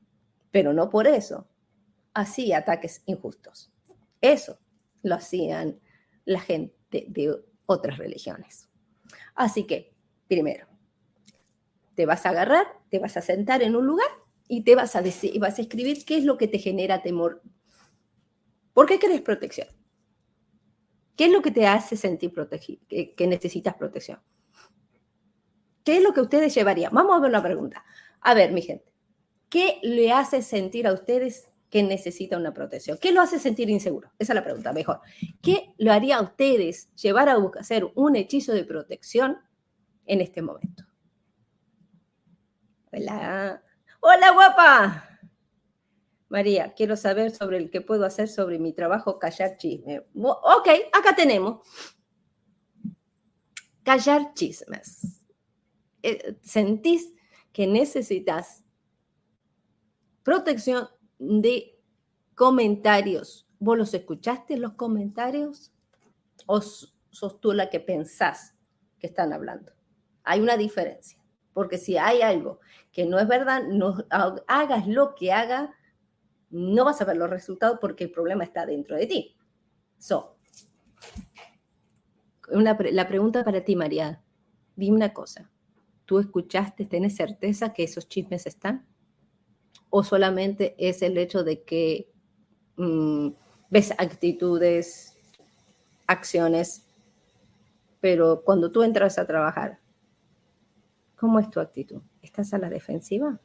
Pero 0.51 0.73
no 0.73 0.91
por 0.91 1.07
eso 1.07 1.49
hacía 2.15 2.59
ataques 2.59 3.03
injustos. 3.07 3.73
Eso 4.21 4.59
lo 5.03 5.15
hacían 5.15 5.81
la 6.25 6.41
gente 6.41 7.07
de 7.09 7.35
otras 7.67 7.99
religiones. 7.99 8.69
Así 9.35 9.65
que, 9.65 9.95
primero, 10.29 10.67
te 11.95 12.07
vas 12.07 12.27
a 12.27 12.31
agarrar, 12.31 12.67
te 12.91 12.99
vas 12.99 13.17
a 13.17 13.23
sentar 13.23 13.63
en 13.63 13.77
un 13.77 13.87
lugar 13.87 14.09
y 14.49 14.63
te 14.63 14.75
vas 14.75 14.97
a, 14.97 15.03
decir, 15.03 15.39
vas 15.41 15.59
a 15.59 15.63
escribir 15.63 16.05
qué 16.05 16.19
es 16.19 16.25
lo 16.25 16.37
que 16.37 16.49
te 16.49 16.59
genera 16.59 17.03
temor. 17.03 17.43
¿Por 18.75 18.87
qué 18.87 18.99
querés 18.99 19.21
protección? 19.23 19.69
¿Qué 21.21 21.27
es 21.27 21.33
lo 21.33 21.43
que 21.43 21.51
te 21.51 21.67
hace 21.67 21.99
sentir 21.99 22.33
protegido, 22.33 22.81
que, 22.89 23.27
necesitas 23.27 23.75
protección? 23.75 24.23
¿Qué 25.85 25.99
es 25.99 26.03
lo 26.03 26.15
que 26.15 26.23
ustedes 26.23 26.55
llevarían? 26.55 26.95
Vamos 26.95 27.15
a 27.15 27.21
ver 27.21 27.29
una 27.29 27.43
pregunta. 27.43 27.85
A 28.23 28.33
ver, 28.33 28.53
mi 28.53 28.63
gente, 28.63 28.91
¿qué 29.51 29.81
le 29.83 30.13
hace 30.13 30.41
sentir 30.41 30.87
a 30.87 30.95
ustedes 30.95 31.51
que 31.69 31.83
necesita 31.83 32.39
una 32.39 32.55
protección? 32.55 32.97
¿Qué 32.97 33.13
lo 33.13 33.21
hace 33.21 33.39
sentir 33.39 33.69
inseguro? 33.69 34.11
Esa 34.19 34.33
es 34.33 34.35
la 34.35 34.45
pregunta, 34.45 34.73
mejor. 34.73 35.01
¿Qué 35.43 35.75
lo 35.77 35.93
haría 35.93 36.17
a 36.17 36.23
ustedes 36.23 36.91
llevar 36.95 37.29
a 37.29 37.37
hacer 37.59 37.93
un 37.97 38.17
hechizo 38.17 38.55
de 38.55 38.65
protección 38.65 39.41
en 40.07 40.23
este 40.23 40.41
momento? 40.41 40.85
Hola. 42.93 43.63
Hola, 44.01 44.33
guapa. 44.33 45.10
María, 46.31 46.75
quiero 46.75 46.97
saber 46.97 47.33
sobre 47.33 47.59
el 47.59 47.71
que 47.71 47.81
puedo 47.81 48.05
hacer 48.05 48.29
sobre 48.29 48.61
mi 48.61 48.73
trabajo, 48.73 49.19
callar 49.19 49.57
chisme. 49.57 50.07
Ok, 50.15 50.69
acá 50.93 51.15
tenemos. 51.17 51.67
Callar 53.83 54.33
chismes. 54.35 55.27
Eh, 56.05 56.39
¿Sentís 56.41 57.13
que 57.53 57.67
necesitas 57.67 58.63
protección 60.23 60.89
de 61.19 61.77
comentarios? 62.37 63.49
¿Vos 63.59 63.77
los 63.77 63.93
escuchaste 63.93 64.57
los 64.57 64.75
comentarios? 64.75 65.73
¿O 66.47 66.61
sos 66.61 67.41
tú 67.41 67.53
la 67.53 67.71
que 67.71 67.81
pensás 67.81 68.55
que 69.01 69.09
están 69.09 69.33
hablando? 69.33 69.73
Hay 70.23 70.41
una 70.41 70.57
diferencia. 70.57 71.19
Porque 71.53 71.77
si 71.77 71.99
hay 71.99 72.23
algo 72.23 72.61
que 72.93 73.05
no 73.05 73.19
es 73.19 73.27
verdad, 73.27 73.65
no 73.65 73.97
hagas 74.47 74.87
lo 74.87 75.17
que 75.17 75.33
haga, 75.33 75.75
no 76.51 76.85
vas 76.85 77.01
a 77.01 77.05
ver 77.05 77.17
los 77.17 77.31
resultados 77.31 77.79
porque 77.81 78.05
el 78.05 78.11
problema 78.11 78.45
está 78.45 78.67
dentro 78.67 78.97
de 78.97 79.07
ti. 79.07 79.37
So, 79.99 80.37
la 82.49 83.09
pregunta 83.09 83.45
para 83.45 83.65
ti, 83.65 83.77
María, 83.77 84.23
dime 84.77 84.97
una 84.97 85.13
cosa. 85.13 85.51
¿Tú 86.05 86.19
escuchaste, 86.19 86.87
tienes 86.87 87.15
certeza 87.15 87.73
que 87.73 87.85
esos 87.85 88.09
chismes 88.09 88.47
están? 88.47 88.87
¿O 89.91 90.03
solamente 90.03 90.75
es 90.79 91.03
el 91.03 91.17
hecho 91.19 91.45
de 91.45 91.63
que 91.63 92.11
mm, 92.77 93.29
ves 93.71 93.93
actitudes, 93.93 95.17
acciones, 96.07 96.85
pero 98.01 98.43
cuando 98.45 98.71
tú 98.71 98.83
entras 98.83 99.19
a 99.19 99.27
trabajar, 99.27 99.79
¿cómo 101.17 101.39
es 101.39 101.49
tu 101.51 101.61
actitud? 101.61 102.03
¿Estás 102.23 102.53
a 102.55 102.59
la 102.59 102.69
defensiva? 102.69 103.39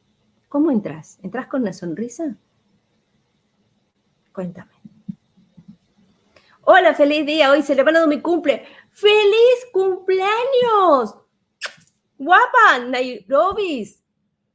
¿Cómo 0.48 0.70
entras? 0.70 1.18
¿Entras 1.22 1.46
con 1.46 1.62
una 1.62 1.72
sonrisa? 1.72 2.36
Cuéntame. 4.36 4.70
Hola, 6.60 6.92
feliz 6.92 7.24
día. 7.24 7.50
Hoy 7.50 7.62
celebrando 7.62 8.06
mi 8.06 8.20
cumple. 8.20 8.66
¡Feliz 8.90 9.66
cumpleaños! 9.72 11.16
Guapa, 12.18 12.80
Nairobi. 12.86 13.96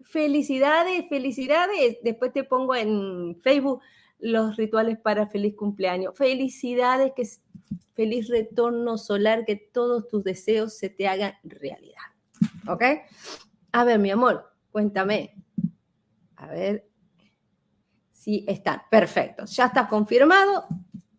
Felicidades, 0.04 1.10
felicidades. 1.10 1.98
Después 2.04 2.32
te 2.32 2.44
pongo 2.44 2.76
en 2.76 3.40
Facebook 3.42 3.82
los 4.20 4.56
rituales 4.56 5.00
para 5.00 5.26
feliz 5.26 5.56
cumpleaños. 5.56 6.16
Felicidades, 6.16 7.14
que 7.16 7.28
feliz 7.96 8.30
retorno 8.30 9.00
solar, 9.00 9.46
que 9.46 9.56
todos 9.56 10.08
tus 10.10 10.24
deseos 10.24 10.78
se 10.78 10.90
te 10.90 11.08
hagan 11.08 11.34
realidad. 11.44 12.04
¿Ok? 12.68 12.84
A 13.72 13.84
ver, 13.84 13.98
mi 13.98 14.12
amor, 14.12 14.48
cuéntame. 14.72 15.34
A 16.36 16.46
ver, 16.46 16.91
Sí, 18.22 18.46
están. 18.48 18.84
Perfecto. 18.92 19.46
Ya 19.46 19.66
está 19.66 19.88
confirmado, 19.88 20.68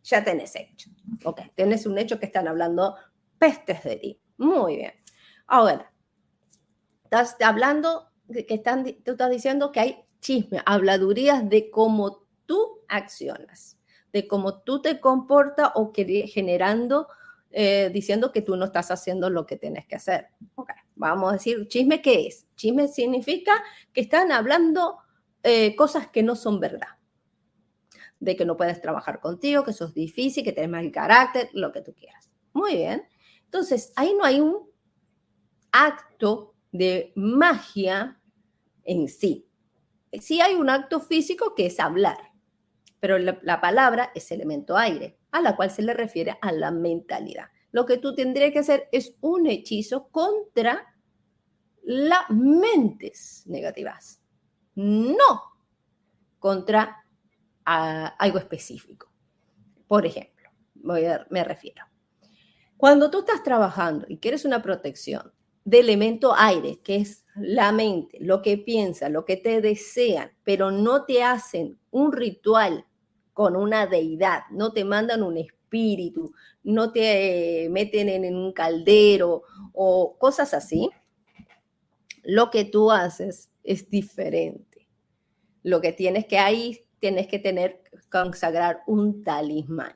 ya 0.04 0.22
tenés 0.22 0.54
hecho. 0.54 0.88
Ok, 1.24 1.40
tenés 1.56 1.84
un 1.84 1.98
hecho 1.98 2.20
que 2.20 2.26
están 2.26 2.46
hablando 2.46 2.94
pestes 3.38 3.82
de 3.82 3.96
ti. 3.96 4.20
Muy 4.36 4.76
bien. 4.76 4.92
Ahora, 5.48 5.92
estás 7.02 7.34
hablando 7.40 8.12
que 8.28 8.54
están, 8.54 8.84
tú 8.84 9.10
estás 9.10 9.30
diciendo 9.30 9.72
que 9.72 9.80
hay 9.80 10.04
chisme, 10.20 10.62
habladurías 10.64 11.48
de 11.50 11.72
cómo 11.72 12.24
tú 12.46 12.84
accionas, 12.86 13.76
de 14.12 14.28
cómo 14.28 14.60
tú 14.60 14.80
te 14.80 15.00
comportas 15.00 15.72
o 15.74 15.92
que 15.92 16.28
generando, 16.28 17.08
eh, 17.50 17.90
diciendo 17.92 18.30
que 18.30 18.42
tú 18.42 18.54
no 18.54 18.66
estás 18.66 18.92
haciendo 18.92 19.28
lo 19.28 19.44
que 19.44 19.56
tienes 19.56 19.88
que 19.88 19.96
hacer. 19.96 20.28
Ok, 20.54 20.70
vamos 20.94 21.30
a 21.30 21.32
decir, 21.32 21.66
chisme, 21.66 22.00
¿qué 22.00 22.28
es? 22.28 22.46
Chisme 22.54 22.86
significa 22.86 23.60
que 23.92 24.02
están 24.02 24.30
hablando 24.30 25.01
eh, 25.42 25.74
cosas 25.76 26.08
que 26.08 26.22
no 26.22 26.36
son 26.36 26.60
verdad. 26.60 26.98
De 28.20 28.36
que 28.36 28.44
no 28.44 28.56
puedes 28.56 28.80
trabajar 28.80 29.20
contigo, 29.20 29.64
que 29.64 29.72
sos 29.72 29.94
difícil, 29.94 30.44
que 30.44 30.52
tienes 30.52 30.70
mal 30.70 30.90
carácter, 30.92 31.50
lo 31.52 31.72
que 31.72 31.82
tú 31.82 31.92
quieras. 31.94 32.30
Muy 32.52 32.76
bien. 32.76 33.04
Entonces, 33.44 33.92
ahí 33.96 34.14
no 34.16 34.24
hay 34.24 34.40
un 34.40 34.70
acto 35.72 36.54
de 36.70 37.12
magia 37.16 38.20
en 38.84 39.08
sí. 39.08 39.48
Sí 40.12 40.40
hay 40.40 40.54
un 40.54 40.70
acto 40.70 41.00
físico 41.00 41.54
que 41.54 41.66
es 41.66 41.80
hablar, 41.80 42.18
pero 43.00 43.18
la 43.18 43.60
palabra 43.60 44.12
es 44.14 44.30
elemento 44.30 44.76
aire, 44.76 45.18
a 45.30 45.40
la 45.40 45.56
cual 45.56 45.70
se 45.70 45.82
le 45.82 45.94
refiere 45.94 46.36
a 46.40 46.52
la 46.52 46.70
mentalidad. 46.70 47.46
Lo 47.72 47.86
que 47.86 47.96
tú 47.96 48.14
tendrías 48.14 48.52
que 48.52 48.58
hacer 48.58 48.88
es 48.92 49.16
un 49.22 49.46
hechizo 49.46 50.08
contra 50.10 50.94
las 51.82 52.28
mentes 52.30 53.44
negativas 53.46 54.21
no 54.74 55.42
contra 56.38 57.04
algo 57.64 58.38
específico. 58.38 59.10
Por 59.86 60.06
ejemplo, 60.06 60.50
me 60.82 61.44
refiero. 61.44 61.84
Cuando 62.76 63.10
tú 63.10 63.20
estás 63.20 63.44
trabajando 63.44 64.06
y 64.08 64.18
quieres 64.18 64.44
una 64.44 64.60
protección 64.60 65.32
de 65.64 65.78
elemento 65.78 66.34
aire, 66.34 66.80
que 66.82 66.96
es 66.96 67.24
la 67.36 67.70
mente, 67.70 68.18
lo 68.20 68.42
que 68.42 68.58
piensa, 68.58 69.08
lo 69.08 69.24
que 69.24 69.36
te 69.36 69.60
desean, 69.60 70.32
pero 70.42 70.72
no 70.72 71.04
te 71.04 71.22
hacen 71.22 71.78
un 71.92 72.12
ritual 72.12 72.84
con 73.32 73.54
una 73.54 73.86
deidad, 73.86 74.40
no 74.50 74.72
te 74.72 74.84
mandan 74.84 75.22
un 75.22 75.36
espíritu, 75.36 76.34
no 76.64 76.90
te 76.90 77.68
meten 77.70 78.08
en 78.08 78.34
un 78.34 78.52
caldero 78.52 79.44
o 79.72 80.18
cosas 80.18 80.52
así, 80.52 80.90
lo 82.24 82.50
que 82.50 82.64
tú 82.64 82.90
haces 82.90 83.51
es 83.64 83.88
diferente. 83.88 84.88
Lo 85.62 85.80
que 85.80 85.92
tienes 85.92 86.26
que 86.26 86.38
ahí, 86.38 86.86
tienes 86.98 87.26
que 87.26 87.38
tener, 87.38 87.82
consagrar 88.10 88.80
un 88.86 89.22
talismán. 89.22 89.94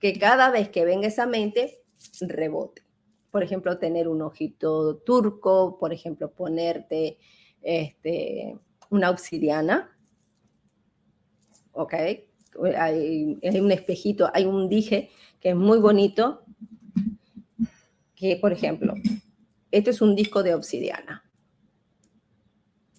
Que 0.00 0.18
cada 0.18 0.50
vez 0.50 0.68
que 0.68 0.84
venga 0.84 1.06
esa 1.06 1.26
mente, 1.26 1.82
rebote. 2.20 2.82
Por 3.30 3.42
ejemplo, 3.42 3.78
tener 3.78 4.08
un 4.08 4.22
ojito 4.22 4.98
turco, 4.98 5.78
por 5.78 5.92
ejemplo, 5.92 6.32
ponerte 6.32 7.18
este, 7.62 8.58
una 8.90 9.10
obsidiana. 9.10 9.96
¿Ok? 11.72 11.94
Hay, 12.76 13.38
hay 13.42 13.60
un 13.60 13.72
espejito, 13.72 14.30
hay 14.32 14.44
un 14.44 14.68
dije 14.68 15.10
que 15.40 15.50
es 15.50 15.56
muy 15.56 15.78
bonito, 15.78 16.44
que, 18.14 18.36
por 18.36 18.52
ejemplo, 18.52 18.94
este 19.70 19.90
es 19.90 20.00
un 20.00 20.14
disco 20.14 20.42
de 20.42 20.54
obsidiana. 20.54 21.23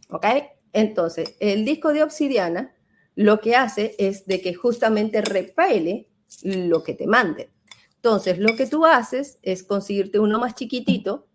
¿Ok? 0.10 0.26
Entonces, 0.74 1.36
el 1.40 1.66
disco 1.66 1.94
de 1.94 2.04
obsidiana 2.04 2.76
lo 3.16 3.40
que 3.40 3.56
hace 3.56 3.96
es 3.98 4.26
de 4.26 4.42
que 4.42 4.54
justamente 4.54 5.22
repele 5.22 6.10
lo 6.44 6.84
que 6.84 6.94
te 6.94 7.08
manden. 7.08 7.50
Entonces, 7.96 8.38
lo 8.38 8.56
que 8.56 8.68
tú 8.68 8.86
haces 8.86 9.40
es 9.42 9.64
conseguirte 9.64 10.20
uno 10.20 10.38
más 10.38 10.54
chiquitito, 10.54 11.28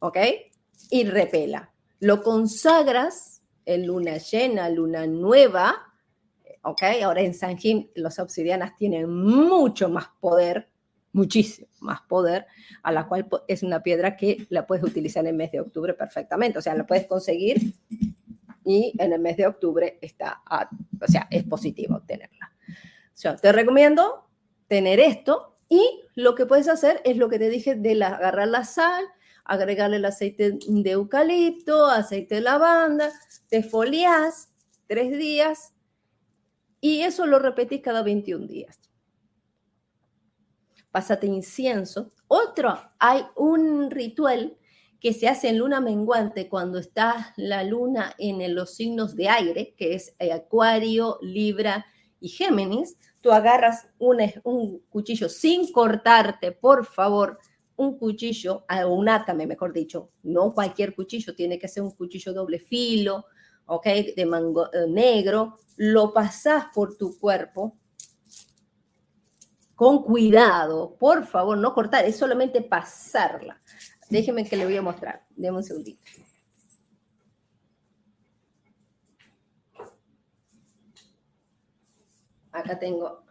¿ok? 0.00 0.18
Y 0.90 1.04
repela. 1.04 1.72
Lo 2.00 2.22
consagras 2.22 3.42
en 3.66 3.86
luna 3.86 4.16
llena, 4.16 4.68
luna 4.68 5.06
nueva, 5.06 5.76
¿ok? 6.62 6.82
Ahora 7.04 7.20
en 7.20 7.34
San 7.34 7.56
Jim 7.56 7.88
los 7.94 8.18
obsidianas 8.18 8.74
tienen 8.76 9.08
mucho 9.08 9.88
más 9.88 10.08
poder, 10.20 10.71
muchísimo 11.12 11.68
más 11.80 12.00
poder, 12.02 12.46
a 12.82 12.92
la 12.92 13.06
cual 13.06 13.28
es 13.48 13.62
una 13.62 13.82
piedra 13.82 14.16
que 14.16 14.46
la 14.48 14.66
puedes 14.66 14.84
utilizar 14.84 15.24
en 15.24 15.28
el 15.28 15.36
mes 15.36 15.52
de 15.52 15.60
octubre 15.60 15.94
perfectamente. 15.94 16.58
O 16.58 16.62
sea, 16.62 16.74
la 16.74 16.86
puedes 16.86 17.06
conseguir 17.06 17.74
y 18.64 18.94
en 18.98 19.12
el 19.12 19.20
mes 19.20 19.36
de 19.36 19.46
octubre 19.46 19.98
está, 20.00 20.42
o 20.48 21.06
sea, 21.06 21.26
es 21.30 21.44
positivo 21.44 22.02
tenerla. 22.06 22.52
O 22.68 23.16
sea, 23.22 23.36
te 23.36 23.52
recomiendo 23.52 24.28
tener 24.68 25.00
esto 25.00 25.56
y 25.68 26.02
lo 26.14 26.34
que 26.34 26.46
puedes 26.46 26.68
hacer 26.68 27.00
es 27.04 27.16
lo 27.16 27.28
que 27.28 27.38
te 27.38 27.48
dije 27.48 27.74
de 27.74 27.94
la, 27.94 28.08
agarrar 28.08 28.48
la 28.48 28.64
sal, 28.64 29.04
agregarle 29.44 29.96
el 29.96 30.04
aceite 30.04 30.58
de 30.66 30.90
eucalipto, 30.90 31.86
aceite 31.86 32.36
de 32.36 32.40
lavanda, 32.42 33.10
te 33.48 33.62
folias 33.62 34.50
tres 34.86 35.16
días 35.18 35.72
y 36.80 37.02
eso 37.02 37.26
lo 37.26 37.38
repetís 37.38 37.80
cada 37.80 38.02
21 38.02 38.46
días. 38.46 38.78
Pásate 40.92 41.26
incienso. 41.26 42.12
Otro, 42.28 42.78
hay 42.98 43.22
un 43.34 43.90
ritual 43.90 44.56
que 45.00 45.12
se 45.12 45.26
hace 45.26 45.48
en 45.48 45.58
luna 45.58 45.80
menguante 45.80 46.48
cuando 46.48 46.78
está 46.78 47.32
la 47.36 47.64
luna 47.64 48.14
en 48.18 48.54
los 48.54 48.74
signos 48.74 49.16
de 49.16 49.28
aire, 49.28 49.74
que 49.76 49.94
es 49.94 50.14
Acuario, 50.32 51.18
Libra 51.22 51.84
y 52.20 52.28
Géminis. 52.28 52.96
Tú 53.20 53.32
agarras 53.32 53.88
un, 53.98 54.18
un 54.44 54.78
cuchillo 54.90 55.28
sin 55.28 55.72
cortarte, 55.72 56.52
por 56.52 56.86
favor, 56.86 57.38
un 57.74 57.98
cuchillo, 57.98 58.64
o 58.68 58.94
un 58.94 59.08
átame, 59.08 59.46
mejor 59.46 59.72
dicho, 59.72 60.10
no 60.22 60.52
cualquier 60.52 60.94
cuchillo, 60.94 61.34
tiene 61.34 61.58
que 61.58 61.68
ser 61.68 61.82
un 61.82 61.90
cuchillo 61.92 62.32
doble 62.32 62.60
filo, 62.60 63.24
¿ok? 63.66 63.86
De 64.14 64.26
mango 64.26 64.72
eh, 64.72 64.86
negro, 64.88 65.58
lo 65.76 66.12
pasas 66.12 66.66
por 66.74 66.96
tu 66.96 67.18
cuerpo 67.18 67.78
con 69.82 70.04
cuidado, 70.04 70.94
por 70.96 71.26
favor, 71.26 71.58
no 71.58 71.74
cortar, 71.74 72.04
es 72.04 72.16
solamente 72.16 72.62
pasarla. 72.62 73.60
Déjeme 74.08 74.48
que 74.48 74.56
le 74.56 74.64
voy 74.64 74.76
a 74.76 74.80
mostrar. 74.80 75.26
Deme 75.30 75.56
un 75.56 75.64
segundito. 75.64 76.00
Acá 82.52 82.78
tengo 82.78 83.24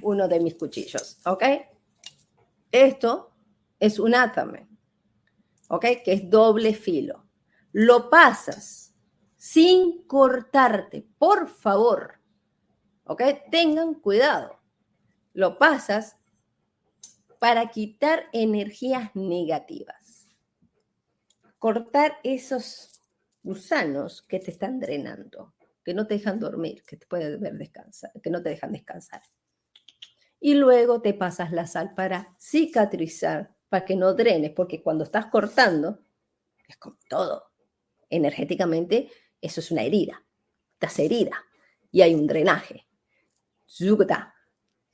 uno 0.00 0.26
de 0.26 0.40
mis 0.40 0.54
cuchillos, 0.54 1.18
¿ok? 1.26 1.44
Esto 2.72 3.30
es 3.78 3.98
un 3.98 4.14
átame, 4.14 4.66
¿ok? 5.68 5.84
Que 6.02 6.14
es 6.14 6.30
doble 6.30 6.72
filo. 6.72 7.26
Lo 7.72 8.08
pasas 8.08 8.94
sin 9.36 10.06
cortarte, 10.06 11.06
por 11.18 11.46
favor, 11.46 12.22
¿ok? 13.04 13.22
Tengan 13.50 13.92
cuidado. 13.96 14.56
Lo 15.36 15.58
pasas 15.58 16.16
para 17.38 17.68
quitar 17.68 18.24
energías 18.32 19.14
negativas. 19.14 20.30
Cortar 21.58 22.16
esos 22.24 23.02
gusanos 23.42 24.22
que 24.22 24.38
te 24.38 24.50
están 24.50 24.80
drenando, 24.80 25.52
que 25.84 25.92
no 25.92 26.06
te 26.06 26.14
dejan 26.14 26.40
dormir, 26.40 26.82
que 26.84 26.96
te 26.96 27.06
pueden 27.06 27.38
ver 27.38 27.52
descansar, 27.52 28.12
que 28.22 28.30
no 28.30 28.42
te 28.42 28.48
dejan 28.48 28.72
descansar. 28.72 29.20
Y 30.40 30.54
luego 30.54 31.02
te 31.02 31.12
pasas 31.12 31.52
la 31.52 31.66
sal 31.66 31.92
para 31.94 32.34
cicatrizar, 32.40 33.54
para 33.68 33.84
que 33.84 33.94
no 33.94 34.14
drenes, 34.14 34.52
porque 34.52 34.82
cuando 34.82 35.04
estás 35.04 35.26
cortando, 35.26 36.00
es 36.66 36.78
como 36.78 36.96
todo. 37.10 37.50
Energéticamente, 38.08 39.10
eso 39.42 39.60
es 39.60 39.70
una 39.70 39.82
herida. 39.82 40.24
Estás 40.72 40.98
herida 40.98 41.44
y 41.92 42.00
hay 42.00 42.14
un 42.14 42.26
drenaje. 42.26 42.86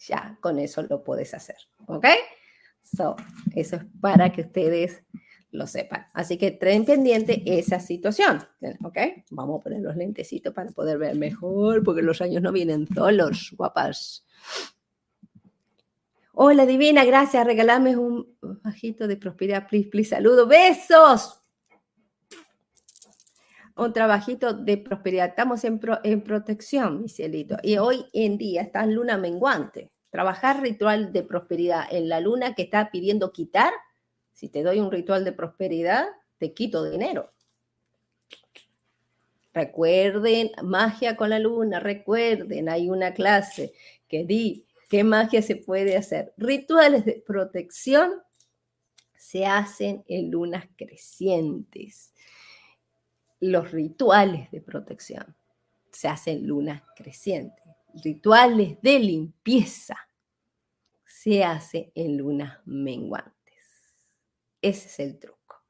Ya 0.07 0.39
con 0.41 0.59
eso 0.59 0.83
lo 0.83 1.03
puedes 1.05 1.35
hacer. 1.35 1.57
¿Ok? 1.87 2.07
So, 2.83 3.17
eso 3.55 3.77
es 3.77 3.83
para 4.01 4.33
que 4.33 4.43
ustedes 4.43 5.03
lo 5.53 5.67
sepan. 5.67 6.07
Así 6.15 6.39
que 6.39 6.51
traen 6.51 6.85
pendiente 6.85 7.43
esa 7.47 7.79
situación. 7.79 8.43
¿Ok? 8.83 8.99
Vamos 9.31 9.61
a 9.61 9.63
poner 9.63 9.81
los 9.81 9.97
lentecitos 9.97 10.53
para 10.53 10.71
poder 10.71 10.99
ver 10.99 11.17
mejor, 11.17 11.85
porque 11.85 12.03
los 12.03 12.21
años 12.21 12.43
no 12.43 12.53
vienen 12.53 12.89
solos, 12.93 13.55
guapas. 13.57 14.27
Hola 16.33 16.65
divina, 16.65 17.05
gracias. 17.05 17.47
Regalame 17.47 17.97
un 17.97 18.37
bajito 18.41 19.07
de 19.07 19.19
prosperidad, 19.19 19.69
please, 19.69 19.89
please. 19.91 20.11
Saludo, 20.11 20.47
besos. 20.47 21.43
Un 23.77 23.93
trabajito 23.93 24.55
de 24.55 24.79
prosperidad. 24.79 25.29
Estamos 25.29 25.65
en, 25.65 25.81
en 26.05 26.23
protección, 26.23 27.03
mi 27.03 27.09
cielito. 27.09 27.59
Y 27.63 27.77
hoy 27.77 28.07
en 28.15 28.39
día 28.39 28.63
está 28.63 28.87
luna 28.87 29.19
menguante. 29.19 29.92
Trabajar 30.13 30.61
ritual 30.61 31.11
de 31.11 31.23
prosperidad 31.23 31.87
en 31.91 32.11
la 32.11 32.21
luna 32.21 32.55
que 32.55 32.61
está 32.61 32.91
pidiendo 32.91 33.33
quitar. 33.33 33.73
Si 34.35 34.51
te 34.51 34.63
doy 34.63 34.79
un 34.79 34.93
ritual 34.93 35.25
de 35.25 35.33
prosperidad, 35.33 36.07
te 36.37 36.53
quito 36.53 36.85
dinero. 36.85 37.33
Recuerden, 39.55 40.51
magia 40.63 41.17
con 41.17 41.31
la 41.31 41.39
luna, 41.39 41.81
recuerden, 41.81 42.69
hay 42.69 42.91
una 42.91 43.15
clase 43.15 43.73
que 44.07 44.27
di 44.27 44.67
qué 44.91 45.03
magia 45.03 45.41
se 45.41 45.57
puede 45.57 45.97
hacer. 45.97 46.35
Rituales 46.37 47.07
de 47.07 47.25
protección 47.27 48.21
se 49.17 49.47
hacen 49.47 50.05
en 50.09 50.31
lunas 50.31 50.67
crecientes. 50.77 52.13
Los 53.41 53.73
rituales 53.73 54.51
de 54.51 54.61
protección 54.61 55.35
se 55.91 56.09
hacen 56.09 56.41
en 56.41 56.49
lunas 56.49 56.83
crecientes 56.97 57.62
rituales 58.03 58.81
de 58.83 58.99
limpieza 58.99 59.97
se 61.05 61.45
hace 61.45 61.93
en 61.95 62.17
lunas 62.17 62.59
menguantes. 62.65 63.95
Ese 64.61 64.89
es 64.89 65.01
el 65.01 65.19
truco. 65.19 65.63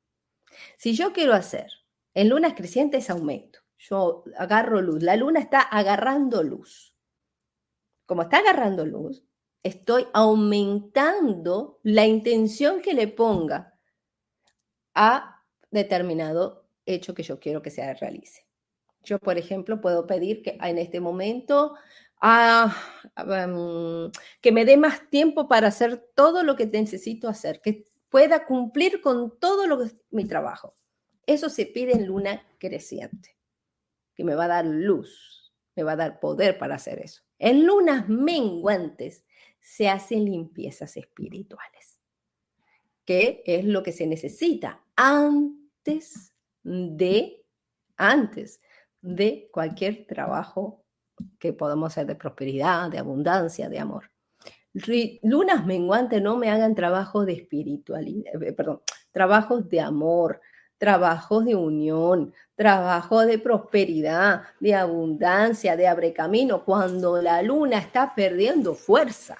Si 0.76 0.94
yo 0.94 1.12
quiero 1.12 1.34
hacer 1.34 1.70
en 2.14 2.28
lunas 2.28 2.54
crecientes 2.54 3.10
aumento, 3.10 3.60
yo 3.78 4.24
agarro 4.38 4.80
luz, 4.80 5.02
la 5.02 5.16
luna 5.16 5.40
está 5.40 5.60
agarrando 5.60 6.42
luz. 6.42 6.94
Como 8.06 8.22
está 8.22 8.38
agarrando 8.38 8.86
luz, 8.86 9.24
estoy 9.62 10.06
aumentando 10.12 11.80
la 11.82 12.06
intención 12.06 12.80
que 12.80 12.94
le 12.94 13.08
ponga 13.08 13.78
a 14.94 15.44
determinado 15.70 16.66
hecho 16.86 17.14
que 17.14 17.22
yo 17.22 17.40
quiero 17.40 17.62
que 17.62 17.70
se 17.70 17.92
realice. 17.94 18.46
Yo, 19.02 19.18
por 19.18 19.38
ejemplo, 19.38 19.80
puedo 19.80 20.06
pedir 20.06 20.42
que 20.42 20.58
en 20.60 20.78
este 20.78 21.00
momento 21.00 21.74
que 24.40 24.52
me 24.52 24.64
dé 24.64 24.76
más 24.76 25.10
tiempo 25.10 25.48
para 25.48 25.68
hacer 25.68 25.98
todo 26.14 26.44
lo 26.44 26.54
que 26.54 26.66
necesito 26.66 27.28
hacer, 27.28 27.60
que 27.60 27.84
pueda 28.08 28.46
cumplir 28.46 29.00
con 29.00 29.38
todo 29.40 29.66
lo 29.66 29.78
que 29.78 29.86
es 29.86 29.96
mi 30.10 30.24
trabajo. 30.26 30.74
Eso 31.26 31.48
se 31.48 31.66
pide 31.66 31.92
en 31.92 32.06
luna 32.06 32.46
creciente, 32.58 33.36
que 34.14 34.22
me 34.22 34.34
va 34.34 34.44
a 34.44 34.48
dar 34.48 34.66
luz, 34.66 35.52
me 35.74 35.82
va 35.82 35.92
a 35.92 35.96
dar 35.96 36.20
poder 36.20 36.58
para 36.58 36.76
hacer 36.76 37.00
eso. 37.00 37.22
En 37.38 37.66
lunas 37.66 38.08
menguantes 38.08 39.24
se 39.60 39.88
hacen 39.88 40.24
limpiezas 40.24 40.96
espirituales, 40.96 41.98
que 43.04 43.42
es 43.46 43.64
lo 43.64 43.82
que 43.82 43.92
se 43.92 44.06
necesita 44.06 44.84
antes 44.94 46.34
de, 46.62 47.44
antes 47.96 48.60
de 49.00 49.48
cualquier 49.52 50.06
trabajo 50.06 50.81
que 51.38 51.52
podemos 51.52 51.92
hacer 51.92 52.06
de 52.06 52.14
prosperidad, 52.14 52.90
de 52.90 52.98
abundancia, 52.98 53.68
de 53.68 53.78
amor. 53.78 54.10
Lunas 55.22 55.66
menguantes 55.66 56.22
no 56.22 56.36
me 56.36 56.50
hagan 56.50 56.74
trabajos 56.74 57.26
de 57.26 57.34
espiritualidad, 57.34 58.42
eh, 58.42 58.52
perdón, 58.52 58.80
trabajos 59.10 59.68
de 59.68 59.80
amor, 59.80 60.40
trabajos 60.78 61.44
de 61.44 61.54
unión, 61.54 62.32
trabajos 62.54 63.26
de 63.26 63.38
prosperidad, 63.38 64.42
de 64.60 64.74
abundancia, 64.74 65.76
de 65.76 65.86
abre 65.86 66.12
camino, 66.12 66.64
cuando 66.64 67.20
la 67.20 67.42
luna 67.42 67.78
está 67.78 68.14
perdiendo 68.14 68.74
fuerza. 68.74 69.36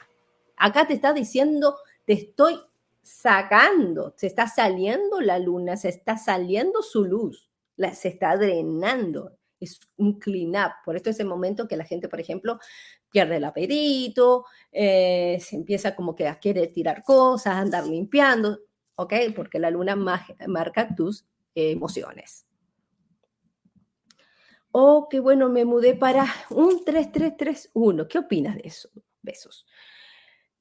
Acá 0.56 0.86
te 0.86 0.94
está 0.94 1.12
diciendo, 1.12 1.76
te 2.04 2.12
estoy 2.12 2.60
sacando, 3.02 4.12
se 4.16 4.26
está 4.26 4.46
saliendo 4.46 5.20
la 5.20 5.38
luna, 5.38 5.76
se 5.76 5.88
está 5.88 6.16
saliendo 6.18 6.82
su 6.82 7.04
luz, 7.04 7.48
se 7.94 8.08
está 8.08 8.36
drenando 8.36 9.32
es 9.64 9.80
un 9.96 10.18
clean 10.18 10.50
up. 10.50 10.72
Por 10.84 10.96
esto 10.96 11.10
es 11.10 11.20
el 11.20 11.26
momento 11.26 11.68
que 11.68 11.76
la 11.76 11.84
gente, 11.84 12.08
por 12.08 12.20
ejemplo, 12.20 12.58
pierde 13.10 13.36
el 13.36 13.44
apetito, 13.44 14.44
eh, 14.70 15.38
se 15.40 15.56
empieza 15.56 15.94
como 15.94 16.14
que 16.14 16.28
a 16.28 16.40
querer 16.40 16.72
tirar 16.72 17.02
cosas, 17.04 17.54
andar 17.54 17.86
limpiando, 17.86 18.60
¿ok? 18.96 19.14
Porque 19.34 19.58
la 19.58 19.70
luna 19.70 19.96
marca 19.96 20.94
tus 20.94 21.26
emociones. 21.54 22.46
Oh, 24.72 25.06
qué 25.10 25.20
bueno, 25.20 25.50
me 25.50 25.66
mudé 25.66 25.94
para 25.94 26.26
un 26.50 26.82
3331. 26.84 28.08
¿Qué 28.08 28.18
opinas 28.18 28.56
de 28.56 28.62
eso? 28.64 28.88
Besos. 29.20 29.66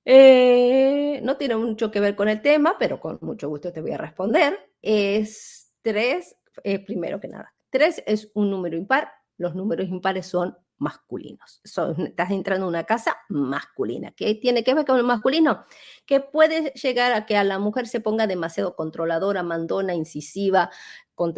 Eh, 0.04 1.22
no 1.24 1.38
tiene 1.38 1.56
mucho 1.56 1.92
que 1.92 2.00
ver 2.00 2.16
con 2.16 2.28
el 2.28 2.42
tema, 2.42 2.76
pero 2.78 3.00
con 3.00 3.20
mucho 3.22 3.48
gusto 3.48 3.72
te 3.72 3.82
voy 3.82 3.92
a 3.92 3.98
responder. 3.98 4.60
Es 4.82 5.72
3, 5.82 6.36
eh, 6.64 6.80
primero 6.80 7.20
que 7.20 7.30
nada. 7.30 7.54
3 7.72 8.04
es 8.06 8.32
un 8.36 8.52
número 8.52 8.78
impar, 8.78 9.12
los 9.38 9.56
números 9.56 9.90
impares 9.90 10.28
son 10.28 10.56
masculinos. 10.82 11.62
estás 11.64 12.32
entrando 12.32 12.66
en 12.66 12.70
una 12.70 12.84
casa 12.84 13.16
masculina. 13.30 14.12
¿Qué 14.12 14.34
tiene 14.36 14.64
que 14.64 14.74
ver 14.74 14.84
con 14.84 14.98
el 14.98 15.04
masculino? 15.04 15.66
Que 16.06 16.20
puede 16.20 16.72
llegar 16.72 17.14
a 17.14 17.26
que 17.26 17.38
a 17.38 17.44
la 17.44 17.60
mujer 17.60 17.88
se 17.88 18.02
ponga 18.02 18.26
demasiado 18.26 18.76
controladora, 18.76 19.44
mandona, 19.44 19.94
incisiva, 19.94 20.72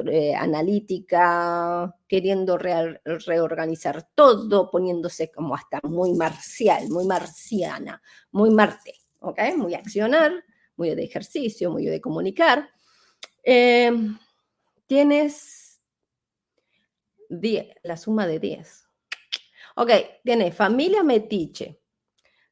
eh, 0.10 0.34
analítica, 0.34 1.94
queriendo 2.08 2.58
reorganizar 2.58 4.08
todo, 4.16 4.72
poniéndose 4.72 5.30
como 5.30 5.56
hasta 5.56 5.82
muy 5.84 6.14
marcial, 6.14 6.88
muy 6.90 7.06
marciana, 7.06 8.02
muy 8.32 8.50
Marte, 8.50 8.94
¿ok? 9.20 9.40
Muy 9.58 9.74
accionar, 9.76 10.32
muy 10.78 10.96
de 10.96 11.04
ejercicio, 11.04 11.70
muy 11.70 11.86
de 11.86 12.00
comunicar. 12.00 12.70
Em, 13.44 14.18
tienes 14.88 15.63
10, 17.40 17.68
la 17.84 17.98
suma 17.98 18.28
de 18.28 18.40
10. 18.40 18.88
Ok, 19.76 19.92
tienes 20.24 20.56
familia 20.56 21.04
metiche, 21.04 21.82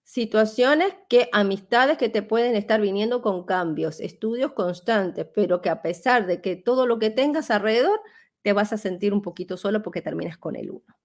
situaciones 0.04 0.94
que, 1.08 1.30
amistades 1.32 1.98
que 1.98 2.10
te 2.10 2.24
pueden 2.24 2.56
estar 2.56 2.82
viniendo 2.82 3.22
con 3.22 3.46
cambios, 3.46 4.00
estudios 4.00 4.54
constantes, 4.54 5.28
pero 5.34 5.62
que 5.62 5.70
a 5.70 5.82
pesar 5.82 6.26
de 6.26 6.42
que 6.42 6.56
todo 6.56 6.88
lo 6.88 7.00
que 7.00 7.10
tengas 7.10 7.52
alrededor, 7.52 8.02
te 8.42 8.54
vas 8.54 8.74
a 8.74 8.78
sentir 8.78 9.14
un 9.14 9.22
poquito 9.22 9.56
solo 9.56 9.84
porque 9.84 10.02
terminas 10.02 10.38
con 10.38 10.56
el 10.56 10.72
uno. 10.72 10.98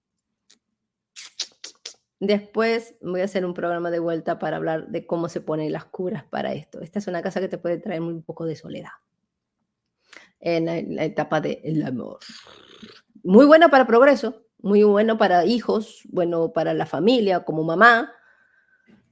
Después 2.19 2.95
voy 3.01 3.21
a 3.21 3.25
hacer 3.25 3.45
un 3.45 3.53
programa 3.53 3.91
de 3.91 3.99
vuelta 3.99 4.39
para 4.39 4.57
hablar 4.57 4.87
de 4.87 5.05
cómo 5.05 5.29
se 5.29 5.39
ponen 5.39 5.71
las 5.71 5.85
curas 5.85 6.23
para 6.23 6.53
esto. 6.53 6.81
Esta 6.81 6.97
es 6.97 7.05
una 7.05 7.21
casa 7.21 7.39
que 7.39 7.47
te 7.47 7.59
puede 7.59 7.77
traer 7.77 8.01
muy 8.01 8.19
poco 8.21 8.45
de 8.45 8.55
soledad 8.55 8.89
en 10.39 10.95
la, 10.95 11.03
etapa 11.03 11.41
del 11.41 11.83
amor. 11.83 12.19
Muy 13.23 13.45
buena 13.45 13.69
para 13.69 13.87
progreso, 13.87 14.43
muy 14.59 14.83
bueno 14.83 15.17
para 15.17 15.45
hijos, 15.45 16.01
bueno 16.09 16.51
para 16.51 16.73
la 16.73 16.85
familia 16.85 17.43
como 17.43 17.63
mamá, 17.63 18.11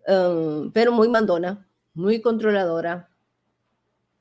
Em, 0.06 0.72
pero 0.72 0.92
muy 0.92 1.10
mandona, 1.10 1.68
muy 1.94 2.22
controladora. 2.22 3.10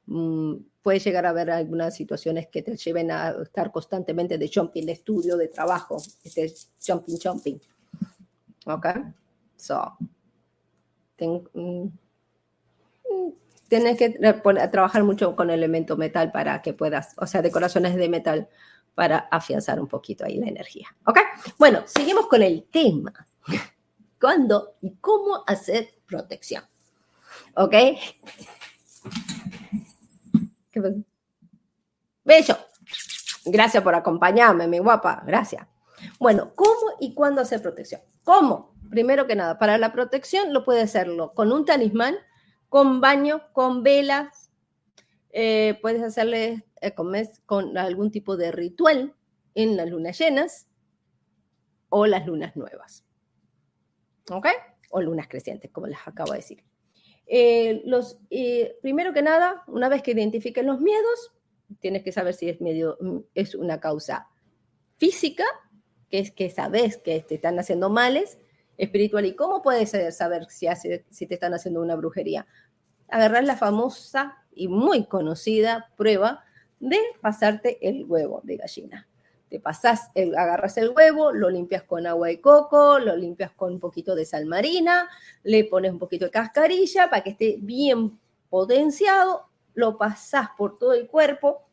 Mm, 0.06 0.56
puede 0.82 0.98
llegar 0.98 1.26
a 1.26 1.30
haber 1.30 1.50
algunas 1.50 1.94
situaciones 1.94 2.48
que 2.48 2.62
te 2.62 2.76
lleven 2.76 3.10
a 3.10 3.30
estar 3.42 3.70
constantemente 3.70 4.38
de 4.38 4.50
jumping, 4.52 4.86
de 4.86 4.92
estudio, 4.92 5.36
de 5.36 5.48
trabajo, 5.48 5.98
este 6.22 6.52
jumping, 6.86 7.18
jumping. 7.22 7.60
¿Ok? 8.66 8.86
So, 9.56 9.96
mm, 11.18 11.86
tienes 13.68 13.98
que 13.98 14.10
trabajar 14.72 15.04
mucho 15.04 15.36
con 15.36 15.50
el 15.50 15.58
elemento 15.58 15.96
metal 15.96 16.32
para 16.32 16.62
que 16.62 16.72
puedas, 16.72 17.14
o 17.18 17.26
sea, 17.26 17.42
de 17.42 17.50
corazones 17.50 17.94
de 17.94 18.08
metal 18.08 18.48
para 18.94 19.28
afianzar 19.30 19.80
un 19.80 19.88
poquito 19.88 20.24
ahí 20.24 20.38
la 20.38 20.48
energía. 20.48 20.88
¿Ok? 21.06 21.18
Bueno, 21.58 21.82
seguimos 21.86 22.26
con 22.26 22.42
el 22.42 22.64
tema 22.70 23.12
cuándo 24.20 24.76
y 24.80 24.94
cómo 24.96 25.44
hacer 25.46 25.94
protección. 26.06 26.64
¿Ok? 27.56 27.74
Beso. 32.24 32.58
Gracias 33.44 33.82
por 33.82 33.94
acompañarme, 33.94 34.66
mi 34.66 34.78
guapa. 34.78 35.22
Gracias. 35.26 35.66
Bueno, 36.18 36.52
¿cómo 36.54 36.96
y 37.00 37.14
cuándo 37.14 37.42
hacer 37.42 37.60
protección? 37.60 38.00
¿Cómo? 38.24 38.74
Primero 38.90 39.26
que 39.26 39.36
nada, 39.36 39.58
para 39.58 39.76
la 39.78 39.92
protección 39.92 40.52
lo 40.52 40.64
puede 40.64 40.82
hacerlo 40.82 41.34
con 41.34 41.52
un 41.52 41.64
talismán, 41.64 42.16
con 42.68 43.00
baño, 43.00 43.42
con 43.52 43.82
velas. 43.82 44.50
Eh, 45.30 45.78
puedes 45.82 46.02
hacerle 46.02 46.64
eh, 46.84 46.94
con, 46.94 47.12
con 47.46 47.78
algún 47.78 48.10
tipo 48.10 48.36
de 48.36 48.52
ritual 48.52 49.14
en 49.54 49.76
las 49.76 49.88
lunas 49.88 50.18
llenas 50.18 50.66
o 51.88 52.06
las 52.06 52.26
lunas 52.26 52.56
nuevas. 52.56 53.04
¿ok? 54.30 54.46
O 54.90 55.00
lunas 55.00 55.28
crecientes, 55.28 55.70
como 55.70 55.86
les 55.86 55.98
acabo 56.04 56.32
de 56.32 56.38
decir. 56.38 56.64
Eh, 57.26 57.82
los, 57.84 58.18
eh, 58.30 58.76
primero 58.82 59.12
que 59.12 59.22
nada, 59.22 59.64
una 59.66 59.88
vez 59.88 60.02
que 60.02 60.12
identifiquen 60.12 60.66
los 60.66 60.80
miedos, 60.80 61.32
tienes 61.80 62.02
que 62.02 62.12
saber 62.12 62.34
si 62.34 62.48
es, 62.48 62.60
medio, 62.60 62.98
es 63.34 63.54
una 63.54 63.80
causa 63.80 64.28
física, 64.98 65.44
que 66.10 66.18
es 66.18 66.30
que 66.30 66.50
sabes 66.50 66.98
que 66.98 67.20
te 67.20 67.36
están 67.36 67.58
haciendo 67.58 67.90
males, 67.90 68.38
espiritual. 68.76 69.26
¿Y 69.26 69.34
cómo 69.34 69.62
puedes 69.62 69.90
saber 70.16 70.46
si, 70.50 70.66
hace, 70.66 71.04
si 71.10 71.26
te 71.26 71.34
están 71.34 71.54
haciendo 71.54 71.80
una 71.80 71.96
brujería? 71.96 72.46
Agarrar 73.08 73.44
la 73.44 73.56
famosa 73.56 74.44
y 74.52 74.68
muy 74.68 75.06
conocida 75.06 75.92
prueba 75.96 76.44
de 76.80 76.98
pasarte 77.20 77.78
el 77.86 78.04
huevo 78.04 78.40
de 78.44 78.56
gallina 78.56 79.08
te 79.54 79.60
pasas, 79.60 80.10
el, 80.16 80.36
agarras 80.36 80.76
el 80.78 80.90
huevo, 80.90 81.30
lo 81.30 81.48
limpias 81.48 81.84
con 81.84 82.08
agua 82.08 82.26
de 82.26 82.40
coco, 82.40 82.98
lo 82.98 83.14
limpias 83.16 83.52
con 83.52 83.74
un 83.74 83.78
poquito 83.78 84.16
de 84.16 84.24
sal 84.24 84.46
marina, 84.46 85.08
le 85.44 85.62
pones 85.62 85.92
un 85.92 86.00
poquito 86.00 86.24
de 86.24 86.32
cascarilla 86.32 87.08
para 87.08 87.22
que 87.22 87.30
esté 87.30 87.58
bien 87.60 88.18
potenciado, 88.50 89.48
lo 89.74 89.96
pasas 89.96 90.48
por 90.58 90.76
todo 90.76 90.92
el 90.92 91.06
cuerpo, 91.06 91.68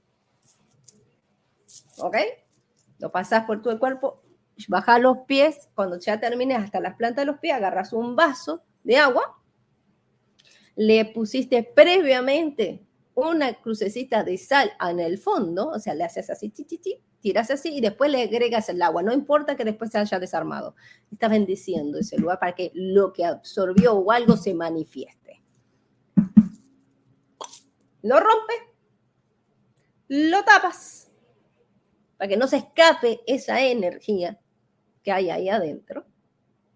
¿ok? 1.97 2.17
Lo 2.99 3.11
pasas 3.11 3.45
por 3.45 3.63
todo 3.63 3.73
el 3.73 3.79
cuerpo, 3.79 4.21
baja 4.67 4.99
los 4.99 5.17
pies, 5.25 5.67
cuando 5.73 5.97
ya 5.97 6.19
termines 6.19 6.59
hasta 6.59 6.79
las 6.79 6.95
plantas 6.95 7.25
de 7.25 7.31
los 7.31 7.39
pies, 7.39 7.55
agarras 7.55 7.93
un 7.93 8.15
vaso 8.15 8.61
de 8.83 8.97
agua, 8.97 9.39
le 10.75 11.05
pusiste 11.05 11.63
previamente 11.63 12.85
una 13.15 13.54
crucecita 13.54 14.24
de 14.24 14.38
sal 14.38 14.71
en 14.89 15.00
el 15.00 15.17
fondo, 15.17 15.69
o 15.69 15.80
sea, 15.80 15.93
le 15.93 16.04
haces 16.04 16.30
así, 16.30 16.50
chi, 16.50 16.65
tiras 17.19 17.52
así 17.52 17.76
y 17.76 17.82
después 17.82 18.12
le 18.12 18.24
agregas 18.24 18.67
el 18.69 18.82
agua. 18.82 19.04
No 19.04 19.13
importa 19.13 19.56
que 19.56 19.63
después 19.63 19.91
se 19.91 20.00
haya 20.00 20.19
desarmado. 20.19 20.76
Estás 21.12 21.30
bendiciendo 21.30 22.00
ese 22.00 22.17
lugar 22.17 22.39
para 22.39 22.54
que 22.54 22.71
lo 22.74 23.13
que 23.13 23.26
absorbió 23.26 23.93
o 23.93 24.12
algo 24.12 24.36
se 24.38 24.54
manifieste. 24.54 25.41
Lo 28.04 28.19
rompe, 28.19 28.54
lo 30.08 30.43
tapas 30.43 31.12
para 32.17 32.30
que 32.30 32.38
no 32.38 32.47
se 32.47 32.58
escape 32.58 33.21
esa 33.26 33.62
energía 33.62 34.39
que 35.04 35.12
hay 35.12 35.30
ahí 35.30 35.50
adentro. 35.50 36.06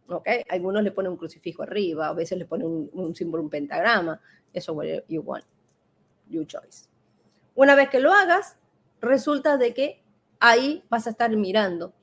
¿Ok? 0.08 0.28
Algunos 0.50 0.84
le 0.84 0.92
ponen 0.92 1.12
un 1.12 1.18
crucifijo 1.18 1.64
arriba, 1.64 2.08
a 2.08 2.14
veces 2.14 2.38
le 2.38 2.46
ponen 2.46 2.68
un, 2.68 2.90
un 2.94 3.16
símbolo, 3.16 3.44
un 3.44 3.50
pentagrama. 3.50 4.22
Eso, 4.54 4.74
whatever 4.74 5.04
you 6.30 6.40
want. 6.40 6.52
You 6.52 6.60
choice. 6.60 6.90
Una 7.56 7.76
vez 7.76 7.90
que 7.90 8.00
lo 8.00 8.12
hagas, 8.12 8.58
resulta 9.02 9.58
de 9.58 9.74
que 9.74 10.04
ahí 10.40 10.84
vas 10.90 11.08
a 11.08 11.12
estar 11.12 11.36
mirando 11.36 11.94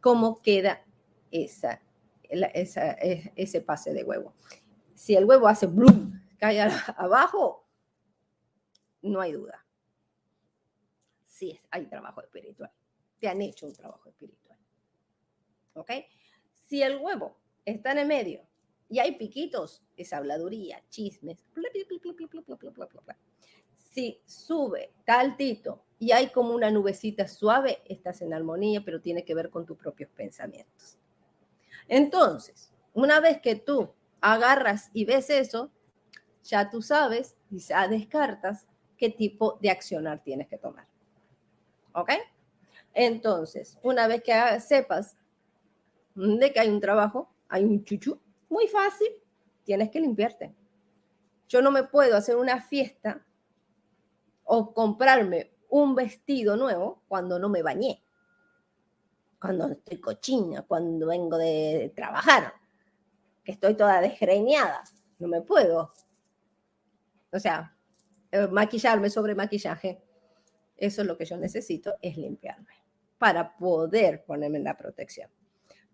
cómo 0.00 0.40
queda 0.42 0.84
esa, 1.30 1.80
ese 2.28 3.60
pase 3.60 3.92
de 3.92 4.04
huevo. 4.04 4.34
Si 4.94 5.16
el 5.16 5.24
huevo 5.24 5.48
hace 5.48 5.66
bloom, 5.66 6.22
cae 6.38 6.60
abajo, 6.60 7.66
no 9.02 9.20
hay 9.20 9.32
duda. 9.32 9.64
Sí, 11.26 11.58
hay 11.70 11.86
trabajo 11.86 12.20
espiritual. 12.20 12.70
Te 13.18 13.28
han 13.28 13.42
hecho 13.42 13.66
un 13.66 13.72
trabajo 13.72 14.08
espiritual. 14.08 14.58
¿Ok? 15.74 15.90
Si 16.68 16.82
el 16.82 16.98
huevo 16.98 17.36
está 17.64 17.92
en 17.92 17.98
el 17.98 18.06
medio 18.06 18.46
y 18.88 19.00
hay 19.00 19.16
piquitos, 19.16 19.82
es 19.96 20.12
habladuría, 20.12 20.82
chismes. 20.88 21.44
Si 23.92 24.22
sube, 24.24 24.90
taltito 25.04 25.82
y 25.98 26.12
hay 26.12 26.30
como 26.30 26.54
una 26.54 26.70
nubecita 26.70 27.28
suave, 27.28 27.82
estás 27.84 28.22
en 28.22 28.32
armonía, 28.32 28.82
pero 28.82 29.02
tiene 29.02 29.22
que 29.22 29.34
ver 29.34 29.50
con 29.50 29.66
tus 29.66 29.76
propios 29.76 30.08
pensamientos. 30.10 30.96
Entonces, 31.88 32.72
una 32.94 33.20
vez 33.20 33.42
que 33.42 33.54
tú 33.54 33.92
agarras 34.22 34.88
y 34.94 35.04
ves 35.04 35.28
eso, 35.28 35.70
ya 36.42 36.70
tú 36.70 36.80
sabes 36.80 37.36
y 37.50 37.58
ya 37.58 37.86
descartas 37.86 38.66
qué 38.96 39.10
tipo 39.10 39.58
de 39.60 39.68
accionar 39.68 40.22
tienes 40.22 40.48
que 40.48 40.56
tomar. 40.56 40.86
¿Ok? 41.92 42.12
Entonces, 42.94 43.78
una 43.82 44.06
vez 44.06 44.22
que 44.22 44.32
sepas 44.60 45.18
de 46.14 46.50
que 46.50 46.60
hay 46.60 46.70
un 46.70 46.80
trabajo, 46.80 47.30
hay 47.46 47.64
un 47.64 47.84
chuchu, 47.84 48.18
muy 48.48 48.68
fácil, 48.68 49.08
tienes 49.64 49.90
que 49.90 50.00
limpiarte. 50.00 50.54
Yo 51.46 51.60
no 51.60 51.70
me 51.70 51.84
puedo 51.84 52.16
hacer 52.16 52.36
una 52.36 52.62
fiesta 52.62 53.22
o 54.44 54.72
comprarme 54.74 55.52
un 55.68 55.94
vestido 55.94 56.56
nuevo 56.56 57.02
cuando 57.08 57.38
no 57.38 57.48
me 57.48 57.62
bañé. 57.62 58.02
cuando 59.40 59.68
estoy 59.72 59.98
cochina, 60.00 60.62
cuando 60.62 61.08
vengo 61.08 61.36
de 61.36 61.92
trabajar, 61.96 62.52
que 63.42 63.50
estoy 63.50 63.74
toda 63.74 64.00
desgreñada, 64.00 64.84
no 65.18 65.26
me 65.26 65.42
puedo. 65.42 65.92
O 67.32 67.38
sea, 67.40 67.76
eh, 68.30 68.46
maquillarme 68.46 69.10
sobre 69.10 69.34
maquillaje, 69.34 70.00
eso 70.76 71.00
es 71.00 71.08
lo 71.08 71.16
que 71.16 71.24
yo 71.24 71.36
necesito, 71.36 71.94
es 72.00 72.16
limpiarme 72.16 72.84
para 73.18 73.56
poder 73.56 74.24
ponerme 74.24 74.60
la 74.60 74.76
protección. 74.76 75.28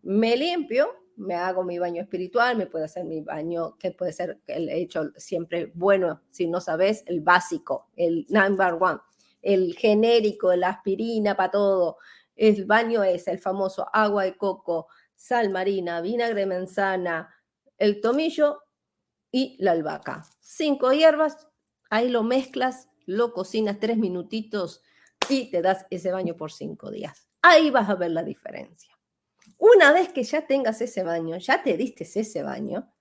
Me 0.03 0.37
limpio, 0.37 0.89
me 1.17 1.35
hago 1.35 1.65
mi 1.65 1.79
baño 1.79 2.01
espiritual, 2.03 2.57
me 2.57 2.67
puedo 2.67 2.85
hacer 2.85 3.05
mi 3.05 3.21
baño, 3.21 3.77
que 3.79 3.91
puede 3.91 4.13
ser 4.13 4.41
el 4.47 4.69
hecho 4.69 5.11
siempre 5.17 5.73
bueno, 5.75 6.23
si 6.31 6.47
no 6.47 6.61
sabes, 6.61 7.03
el 7.07 7.21
básico, 7.21 7.89
el 7.97 8.27
number 8.29 8.75
one, 8.81 9.01
el 9.43 9.75
genérico, 9.77 10.55
la 10.55 10.71
aspirina 10.71 11.37
para 11.37 11.51
todo. 11.51 11.99
El 12.37 12.67
baño 12.67 13.03
es 13.03 13.27
el 13.27 13.39
famoso 13.39 13.87
agua 13.93 14.25
de 14.25 14.37
coco, 14.37 14.87
sal 15.17 15.51
marina, 15.51 16.01
vinagre 16.01 16.41
de 16.41 16.47
manzana, 16.47 17.35
el 17.77 18.01
tomillo 18.01 18.63
y 19.33 19.57
la 19.59 19.73
albahaca. 19.73 20.25
Cinco 20.41 20.93
hierbas, 20.93 21.49
ahí 21.91 22.09
lo 22.09 22.23
mezclas, 22.23 22.89
lo 23.07 23.33
cocinas 23.33 23.81
tres 23.81 23.97
minutitos 23.97 24.83
y 25.29 25.51
te 25.51 25.63
das 25.63 25.87
ese 25.91 26.13
baño 26.13 26.37
por 26.37 26.53
cinco 26.53 26.91
días. 26.91 27.29
Ahí 27.43 27.71
vas 27.71 27.89
a 27.89 27.95
ver 27.95 28.13
la 28.13 28.23
diferencia. 28.23 28.98
Una 29.59 29.93
vez 29.93 30.13
que 30.13 30.23
ya 30.23 30.47
tengas 30.47 30.81
ese 30.81 31.03
baño, 31.03 31.37
ya 31.37 31.63
te 31.63 31.77
diste 31.77 32.05
ese 32.05 32.43
baño, 32.43 32.93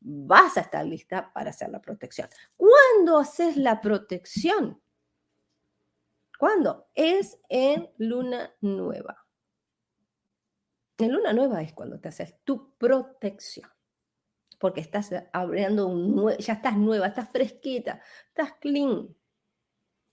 vas 0.00 0.56
a 0.56 0.62
estar 0.62 0.84
lista 0.84 1.32
para 1.32 1.50
hacer 1.50 1.70
la 1.70 1.80
protección. 1.80 2.28
¿Cuándo 2.56 3.18
haces 3.18 3.56
la 3.56 3.80
protección? 3.80 4.80
¿Cuándo? 6.38 6.88
Es 6.94 7.38
en 7.48 7.90
luna 7.98 8.54
nueva. 8.60 9.26
En 10.98 11.12
luna 11.12 11.32
nueva 11.32 11.62
es 11.62 11.72
cuando 11.72 12.00
te 12.00 12.08
haces 12.08 12.36
tu 12.44 12.74
protección. 12.76 13.70
Porque 14.58 14.80
estás 14.80 15.10
abriendo 15.32 15.86
un 15.86 16.36
ya 16.38 16.54
estás 16.54 16.76
nueva, 16.76 17.08
estás 17.08 17.28
fresquita, 17.30 18.00
estás 18.28 18.54
clean. 18.60 19.14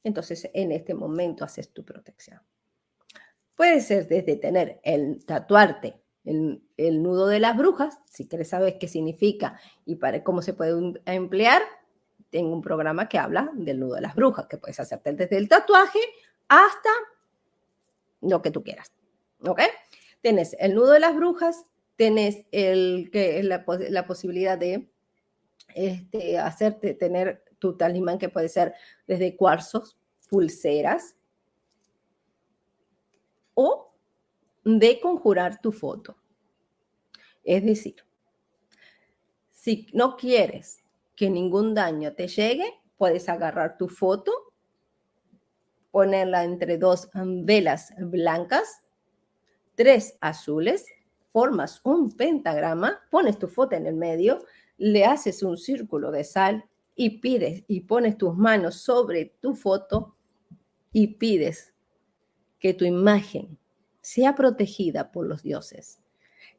Entonces, 0.03 0.49
en 0.53 0.71
este 0.71 0.93
momento 0.93 1.43
haces 1.43 1.73
tu 1.73 1.85
protección. 1.85 2.41
Puede 3.59 3.81
ser 3.81 4.07
desde 4.07 4.37
tener 4.37 4.79
el 4.83 5.25
tatuarte 5.25 5.99
el, 6.23 6.63
el, 6.77 7.03
nudo 7.03 7.27
de 7.27 7.41
las 7.41 7.57
brujas, 7.57 7.99
si 8.05 8.25
quieres 8.25 8.47
saber 8.47 8.77
qué 8.79 8.87
significa 8.87 9.59
y 9.83 9.97
para 9.97 10.23
cómo 10.23 10.41
se 10.41 10.53
puede 10.53 10.93
emplear, 11.05 11.61
tengo 12.29 12.53
un 12.53 12.61
programa 12.61 13.09
que 13.09 13.17
habla 13.17 13.51
del 13.53 13.81
nudo 13.81 13.95
de 13.95 14.01
las 14.01 14.15
brujas, 14.15 14.47
que 14.47 14.57
puedes 14.57 14.79
hacerte 14.79 15.11
desde 15.11 15.35
el 15.35 15.49
tatuaje 15.49 15.99
hasta 16.47 16.89
lo 18.21 18.41
que 18.41 18.49
tú 18.49 18.63
quieras. 18.63 18.93
¿Ok? 19.41 19.59
Tienes 20.21 20.55
el 20.57 20.73
nudo 20.73 20.91
de 20.91 21.01
las 21.01 21.13
brujas, 21.13 21.65
tienes 21.97 22.45
el, 22.53 23.09
que, 23.11 23.43
la, 23.43 23.65
la 23.89 24.07
posibilidad 24.07 24.57
de 24.57 24.89
este, 25.75 26.37
hacerte 26.37 26.93
tener 26.93 27.43
tu 27.59 27.75
talismán 27.75 28.19
que 28.19 28.29
puede 28.29 28.47
ser 28.47 28.73
desde 29.05 29.35
cuarzos, 29.35 29.97
pulseras, 30.29 31.17
o 33.61 33.91
de 34.63 35.01
conjurar 35.01 35.59
tu 35.59 35.73
foto. 35.73 36.15
Es 37.43 37.65
decir, 37.65 37.95
si 39.51 39.87
no 39.91 40.15
quieres 40.15 40.81
que 41.13 41.29
ningún 41.29 41.73
daño 41.73 42.13
te 42.13 42.29
llegue, 42.29 42.73
puedes 42.97 43.27
agarrar 43.27 43.77
tu 43.77 43.89
foto, 43.89 44.31
ponerla 45.91 46.45
entre 46.45 46.77
dos 46.77 47.09
velas 47.13 47.93
blancas, 47.97 48.81
tres 49.75 50.17
azules, 50.21 50.85
formas 51.27 51.81
un 51.83 52.15
pentagrama, 52.15 53.01
pones 53.11 53.37
tu 53.37 53.49
foto 53.49 53.75
en 53.75 53.87
el 53.87 53.95
medio, 53.95 54.39
le 54.77 55.03
haces 55.03 55.43
un 55.43 55.57
círculo 55.57 56.11
de 56.11 56.23
sal 56.23 56.63
y 56.95 57.19
pides 57.19 57.65
y 57.67 57.81
pones 57.81 58.17
tus 58.17 58.37
manos 58.37 58.75
sobre 58.75 59.25
tu 59.41 59.53
foto 59.53 60.15
y 60.93 61.15
pides 61.15 61.73
que 62.59 62.73
tu 62.73 62.85
imagen 62.85 63.57
sea 64.01 64.35
protegida 64.35 65.11
por 65.11 65.27
los 65.27 65.43
dioses, 65.43 65.99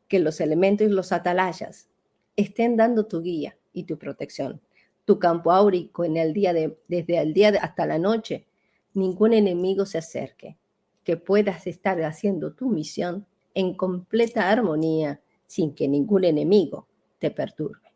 que 0.09 0.19
los 0.19 0.41
elementos 0.41 0.87
y 0.87 0.91
los 0.91 1.13
atalayas 1.13 1.89
estén 2.37 2.77
dando 2.77 3.07
tu 3.07 3.23
guía 3.23 3.57
y 3.73 3.85
tu 3.85 3.99
protección, 3.99 4.61
tu 5.05 5.19
campo 5.19 5.53
áurico 5.53 6.05
desde 6.05 7.19
el 7.19 7.35
día 7.35 7.49
hasta 7.61 7.87
la 7.87 7.99
noche, 7.99 8.47
ningún 8.95 9.33
enemigo 9.33 9.87
se 9.87 9.99
acerque, 9.99 10.57
que 11.05 11.17
puedas 11.17 11.67
estar 11.67 12.01
haciendo 12.03 12.53
tu 12.53 12.69
misión 12.69 13.27
en 13.55 13.75
completa 13.75 14.51
armonía 14.51 15.21
sin 15.47 15.75
que 15.75 15.89
ningún 15.89 16.25
enemigo 16.25 16.87
te 17.19 17.31
perturbe. 17.31 17.93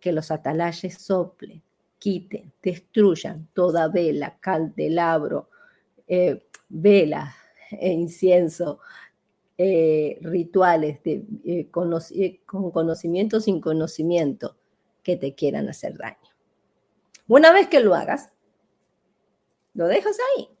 Que 0.00 0.12
los 0.12 0.30
atalayes 0.30 0.94
soplen, 0.94 1.62
quiten, 1.98 2.52
destruyan 2.62 3.48
toda 3.52 3.88
vela, 3.88 4.38
candelabro, 4.38 5.50
eh, 6.06 6.45
vela, 6.68 7.34
e 7.70 7.92
incienso, 7.92 8.80
eh, 9.58 10.18
rituales 10.20 11.02
de, 11.02 11.24
eh, 11.44 11.68
eh, 12.14 12.40
con 12.46 12.70
conocimiento 12.70 13.40
sin 13.40 13.60
conocimiento 13.60 14.56
que 15.02 15.16
te 15.16 15.34
quieran 15.34 15.68
hacer 15.68 15.96
daño. 15.96 16.18
Una 17.28 17.52
vez 17.52 17.68
que 17.68 17.80
lo 17.80 17.94
hagas, 17.94 18.32
lo 19.74 19.86
dejas 19.86 20.16
ahí 20.36 20.55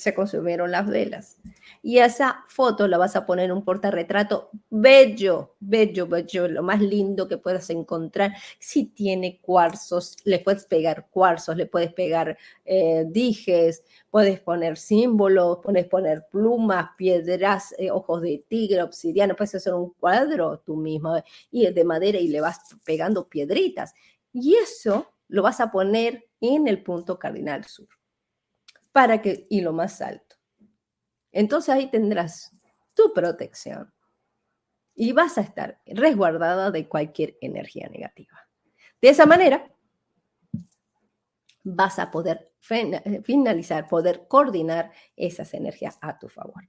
se 0.00 0.14
consumieron 0.14 0.70
las 0.70 0.86
velas. 0.88 1.38
Y 1.82 1.98
esa 1.98 2.44
foto 2.48 2.88
la 2.88 2.98
vas 2.98 3.16
a 3.16 3.26
poner 3.26 3.46
en 3.46 3.52
un 3.52 3.64
portarretrato 3.64 4.50
bello, 4.68 5.56
bello, 5.60 6.06
bello, 6.06 6.48
lo 6.48 6.62
más 6.62 6.80
lindo 6.80 7.28
que 7.28 7.38
puedas 7.38 7.70
encontrar. 7.70 8.34
Si 8.58 8.86
tiene 8.86 9.40
cuarzos, 9.40 10.16
le 10.24 10.40
puedes 10.40 10.66
pegar 10.66 11.08
cuarzos, 11.10 11.56
le 11.56 11.66
puedes 11.66 11.92
pegar 11.92 12.36
eh, 12.64 13.04
dijes, 13.08 13.84
puedes 14.10 14.40
poner 14.40 14.76
símbolos, 14.76 15.58
puedes 15.62 15.86
poner 15.86 16.26
plumas, 16.30 16.90
piedras, 16.96 17.74
eh, 17.78 17.90
ojos 17.90 18.22
de 18.22 18.44
tigre, 18.48 18.82
obsidiana, 18.82 19.34
puedes 19.34 19.54
hacer 19.54 19.74
un 19.74 19.90
cuadro 19.94 20.60
tú 20.60 20.76
mismo 20.76 21.22
y 21.50 21.70
de 21.70 21.84
madera 21.84 22.18
y 22.18 22.28
le 22.28 22.40
vas 22.40 22.60
pegando 22.84 23.28
piedritas. 23.28 23.94
Y 24.32 24.54
eso 24.56 25.12
lo 25.28 25.42
vas 25.42 25.60
a 25.60 25.70
poner 25.70 26.26
en 26.40 26.68
el 26.68 26.82
punto 26.82 27.18
cardinal 27.18 27.64
sur 27.64 27.99
para 28.92 29.22
que, 29.22 29.46
y 29.50 29.60
lo 29.60 29.72
más 29.72 30.00
alto. 30.00 30.36
Entonces 31.32 31.74
ahí 31.74 31.90
tendrás 31.90 32.52
tu 32.94 33.12
protección 33.12 33.92
y 34.94 35.12
vas 35.12 35.38
a 35.38 35.42
estar 35.42 35.80
resguardada 35.86 36.70
de 36.70 36.88
cualquier 36.88 37.36
energía 37.40 37.88
negativa. 37.88 38.48
De 39.00 39.08
esa 39.08 39.26
manera, 39.26 39.72
vas 41.62 41.98
a 41.98 42.10
poder 42.10 42.52
finalizar, 42.60 43.88
poder 43.88 44.26
coordinar 44.28 44.92
esas 45.16 45.54
energías 45.54 45.98
a 46.02 46.18
tu 46.18 46.28
favor. 46.28 46.68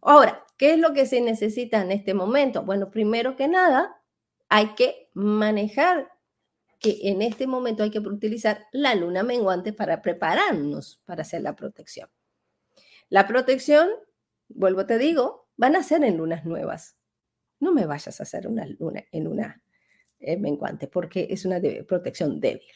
Ahora, 0.00 0.44
¿qué 0.56 0.74
es 0.74 0.78
lo 0.78 0.92
que 0.92 1.06
se 1.06 1.20
necesita 1.20 1.82
en 1.82 1.90
este 1.90 2.14
momento? 2.14 2.62
Bueno, 2.62 2.90
primero 2.90 3.34
que 3.34 3.48
nada, 3.48 4.00
hay 4.48 4.74
que 4.74 5.08
manejar 5.14 6.11
que 6.82 6.98
en 7.04 7.22
este 7.22 7.46
momento 7.46 7.84
hay 7.84 7.90
que 7.90 8.00
utilizar 8.00 8.66
la 8.72 8.94
luna 8.96 9.22
menguante 9.22 9.72
para 9.72 10.02
prepararnos 10.02 11.00
para 11.04 11.22
hacer 11.22 11.40
la 11.40 11.54
protección. 11.54 12.10
La 13.08 13.28
protección, 13.28 13.88
vuelvo 14.48 14.84
te 14.84 14.98
digo, 14.98 15.48
van 15.56 15.76
a 15.76 15.84
ser 15.84 16.02
en 16.02 16.16
lunas 16.16 16.44
nuevas. 16.44 16.96
No 17.60 17.72
me 17.72 17.86
vayas 17.86 18.18
a 18.18 18.24
hacer 18.24 18.48
una 18.48 18.66
luna 18.66 19.04
en 19.12 19.24
luna 19.24 19.62
eh, 20.18 20.36
menguante 20.36 20.88
porque 20.88 21.28
es 21.30 21.44
una 21.44 21.60
protección 21.86 22.40
débil. 22.40 22.72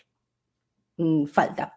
Mm, 0.99 1.27
falta 1.27 1.77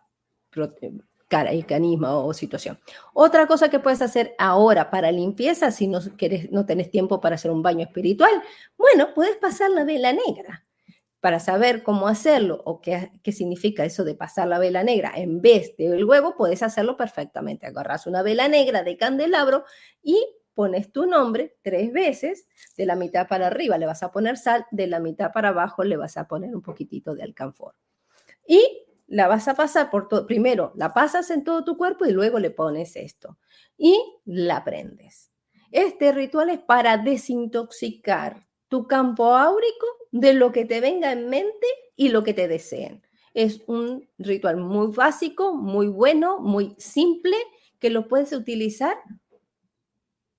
cara 1.27 1.53
y 1.53 1.63
canismo 1.63 2.25
o 2.25 2.33
situación. 2.33 2.79
Otra 3.13 3.47
cosa 3.47 3.69
que 3.69 3.79
puedes 3.79 4.03
hacer 4.03 4.35
ahora 4.37 4.91
para 4.91 5.11
limpieza, 5.11 5.71
si 5.71 5.87
no, 5.87 5.99
quieres, 6.15 6.51
no 6.51 6.65
tenés 6.65 6.91
tiempo 6.91 7.21
para 7.21 7.35
hacer 7.35 7.49
un 7.49 7.63
baño 7.63 7.85
espiritual, 7.85 8.31
bueno, 8.77 9.13
puedes 9.15 9.37
pasar 9.37 9.71
la 9.71 9.83
vela 9.83 10.13
negra 10.13 10.68
para 11.19 11.39
saber 11.39 11.83
cómo 11.83 12.07
hacerlo 12.07 12.61
o 12.65 12.81
qué, 12.81 13.11
significa 13.31 13.83
eso 13.83 14.03
de 14.03 14.15
pasar 14.15 14.47
la 14.47 14.59
vela 14.59 14.83
negra 14.83 15.11
en 15.15 15.41
vez 15.41 15.75
del 15.77 16.05
huevo, 16.05 16.35
puedes 16.37 16.63
hacerlo 16.63 16.95
perfectamente. 16.95 17.67
Agarras 17.67 18.07
una 18.07 18.21
vela 18.21 18.47
negra 18.47 18.83
de 18.83 18.97
candelabro 18.97 19.65
y 20.01 20.25
pones 20.53 20.91
tu 20.91 21.05
nombre 21.05 21.57
tres 21.61 21.91
veces, 21.91 22.47
de 22.77 22.85
la 22.85 22.95
mitad 22.95 23.27
para 23.27 23.47
arriba 23.47 23.77
le 23.77 23.85
vas 23.85 24.03
a 24.03 24.11
poner 24.11 24.37
sal, 24.37 24.65
de 24.71 24.87
la 24.87 24.99
mitad 24.99 25.31
para 25.31 25.49
abajo 25.49 25.83
le 25.83 25.97
vas 25.97 26.17
a 26.17 26.27
poner 26.27 26.55
un 26.55 26.61
poquitito 26.61 27.15
de 27.15 27.23
alcanfor. 27.23 27.75
Y 28.47 28.85
la 29.07 29.27
vas 29.27 29.47
a 29.47 29.55
pasar 29.55 29.89
por 29.89 30.07
todo, 30.07 30.25
primero 30.25 30.71
la 30.75 30.93
pasas 30.93 31.31
en 31.31 31.43
todo 31.43 31.63
tu 31.63 31.77
cuerpo 31.77 32.05
y 32.05 32.11
luego 32.11 32.39
le 32.39 32.51
pones 32.51 32.95
esto 32.95 33.37
y 33.77 33.97
la 34.25 34.63
prendes. 34.63 35.31
Este 35.71 36.11
ritual 36.11 36.49
es 36.49 36.59
para 36.59 36.97
desintoxicar 36.97 38.47
tu 38.69 38.87
campo 38.87 39.35
áurico 39.35 39.98
de 40.11 40.33
lo 40.33 40.51
que 40.51 40.65
te 40.65 40.81
venga 40.81 41.11
en 41.11 41.29
mente 41.29 41.67
y 41.95 42.09
lo 42.09 42.23
que 42.23 42.33
te 42.33 42.47
deseen. 42.47 43.03
Es 43.33 43.61
un 43.67 44.09
ritual 44.17 44.57
muy 44.57 44.87
básico, 44.87 45.55
muy 45.55 45.87
bueno, 45.87 46.39
muy 46.39 46.75
simple, 46.77 47.35
que 47.79 47.89
lo 47.89 48.07
puedes 48.07 48.33
utilizar 48.33 48.97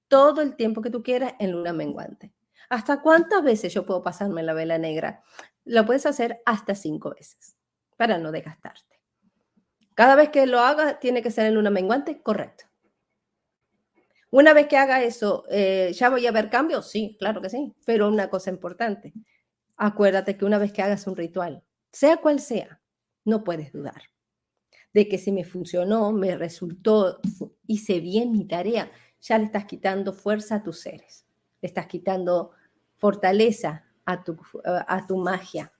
todo 0.08 0.42
el 0.42 0.56
tiempo 0.56 0.82
que 0.82 0.90
tú 0.90 1.02
quieras 1.02 1.34
en 1.38 1.52
luna 1.52 1.72
menguante. 1.72 2.32
¿Hasta 2.68 3.00
cuántas 3.00 3.42
veces 3.42 3.72
yo 3.72 3.86
puedo 3.86 4.02
pasarme 4.02 4.42
la 4.42 4.54
vela 4.54 4.78
negra? 4.78 5.22
Lo 5.64 5.86
puedes 5.86 6.06
hacer 6.06 6.40
hasta 6.44 6.74
cinco 6.74 7.10
veces 7.10 7.56
para 7.96 8.18
no 8.18 8.32
desgastarte. 8.32 9.00
Cada 9.94 10.16
vez 10.16 10.30
que 10.30 10.46
lo 10.46 10.60
hagas, 10.60 10.98
tiene 11.00 11.22
que 11.22 11.30
ser 11.30 11.46
en 11.46 11.54
luna 11.54 11.70
menguante, 11.70 12.22
correcto. 12.22 12.64
Una 14.30 14.52
vez 14.52 14.68
que 14.68 14.76
haga 14.76 15.02
eso, 15.02 15.44
eh, 15.50 15.92
¿ya 15.92 16.08
voy 16.08 16.26
a 16.26 16.32
ver 16.32 16.48
cambios? 16.48 16.88
Sí, 16.88 17.16
claro 17.18 17.42
que 17.42 17.50
sí. 17.50 17.74
Pero 17.84 18.08
una 18.08 18.30
cosa 18.30 18.50
importante, 18.50 19.12
acuérdate 19.80 20.36
que 20.36 20.44
una 20.44 20.58
vez 20.58 20.72
que 20.72 20.82
hagas 20.82 21.06
un 21.06 21.16
ritual, 21.16 21.64
sea 21.90 22.18
cual 22.18 22.38
sea, 22.38 22.80
no 23.24 23.42
puedes 23.44 23.72
dudar 23.72 24.02
de 24.92 25.08
que 25.08 25.18
si 25.18 25.32
me 25.32 25.44
funcionó, 25.44 26.12
me 26.12 26.36
resultó, 26.36 27.20
hice 27.66 28.00
bien 28.00 28.32
mi 28.32 28.44
tarea, 28.44 28.90
ya 29.20 29.38
le 29.38 29.44
estás 29.44 29.64
quitando 29.66 30.12
fuerza 30.12 30.56
a 30.56 30.62
tus 30.62 30.80
seres, 30.80 31.26
le 31.60 31.68
estás 31.68 31.86
quitando 31.86 32.50
fortaleza 32.96 33.84
a 34.04 34.24
tu, 34.24 34.36
a 34.64 35.06
tu 35.06 35.16
magia. 35.16 35.72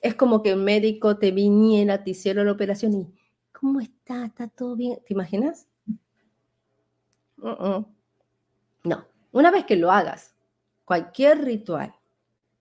Es 0.00 0.14
como 0.14 0.42
que 0.42 0.54
un 0.54 0.64
médico 0.64 1.18
te 1.18 1.30
viniera, 1.30 2.02
te 2.02 2.10
hiciera 2.10 2.44
la 2.44 2.52
operación 2.52 2.92
y, 2.94 3.14
¿cómo 3.52 3.80
está? 3.80 4.26
¿Está 4.26 4.48
todo 4.48 4.76
bien? 4.76 4.98
¿Te 5.06 5.14
imaginas? 5.14 5.68
No, 7.38 9.06
una 9.32 9.50
vez 9.50 9.64
que 9.64 9.76
lo 9.76 9.90
hagas, 9.90 10.34
cualquier 10.84 11.44
ritual, 11.44 11.94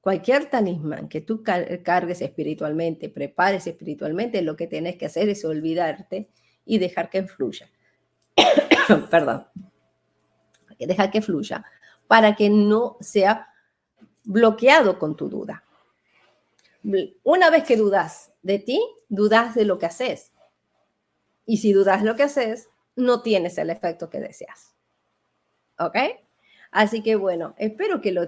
cualquier 0.02 0.50
talismán 0.50 1.08
que 1.08 1.22
tú 1.22 1.44
cargues 1.44 2.22
espiritualmente, 2.22 3.10
prepares 3.10 3.68
espiritualmente, 3.68 4.42
lo 4.42 4.56
que 4.56 4.68
tienes 4.68 4.98
que 4.98 5.06
hacer 5.06 5.30
es 5.30 5.46
olvidarte 5.46 6.30
y 6.66 6.80
dejar 6.80 7.10
que 7.10 7.24
fluya. 7.24 7.70
Perdón. 9.10 9.48
Dejar 10.80 11.12
que 11.12 11.22
fluya 11.22 11.64
para 12.08 12.36
que 12.36 12.50
no 12.50 12.98
sea 13.00 13.48
bloqueado 14.24 14.98
con 14.98 15.16
tu 15.16 15.30
duda. 15.30 15.64
Una 17.24 17.52
vez 17.52 17.64
que 17.64 17.78
dudas 17.78 18.34
de 18.42 18.58
ti, 18.58 18.82
dudas 19.08 19.54
de 19.54 19.66
lo 19.66 19.78
que 19.78 19.86
haces. 19.86 20.32
Y 21.46 21.58
si 21.58 21.74
dudas 21.74 22.04
lo 22.04 22.16
que 22.16 22.24
haces, 22.24 22.70
no 22.96 23.22
tienes 23.22 23.58
el 23.60 23.70
efecto 23.70 24.10
que 24.10 24.20
deseas. 24.20 24.76
¿Ok? 25.78 25.98
Así 26.72 27.04
que 27.04 27.18
bueno, 27.18 27.54
espero 27.58 28.00
que 28.00 28.14
lo, 28.14 28.26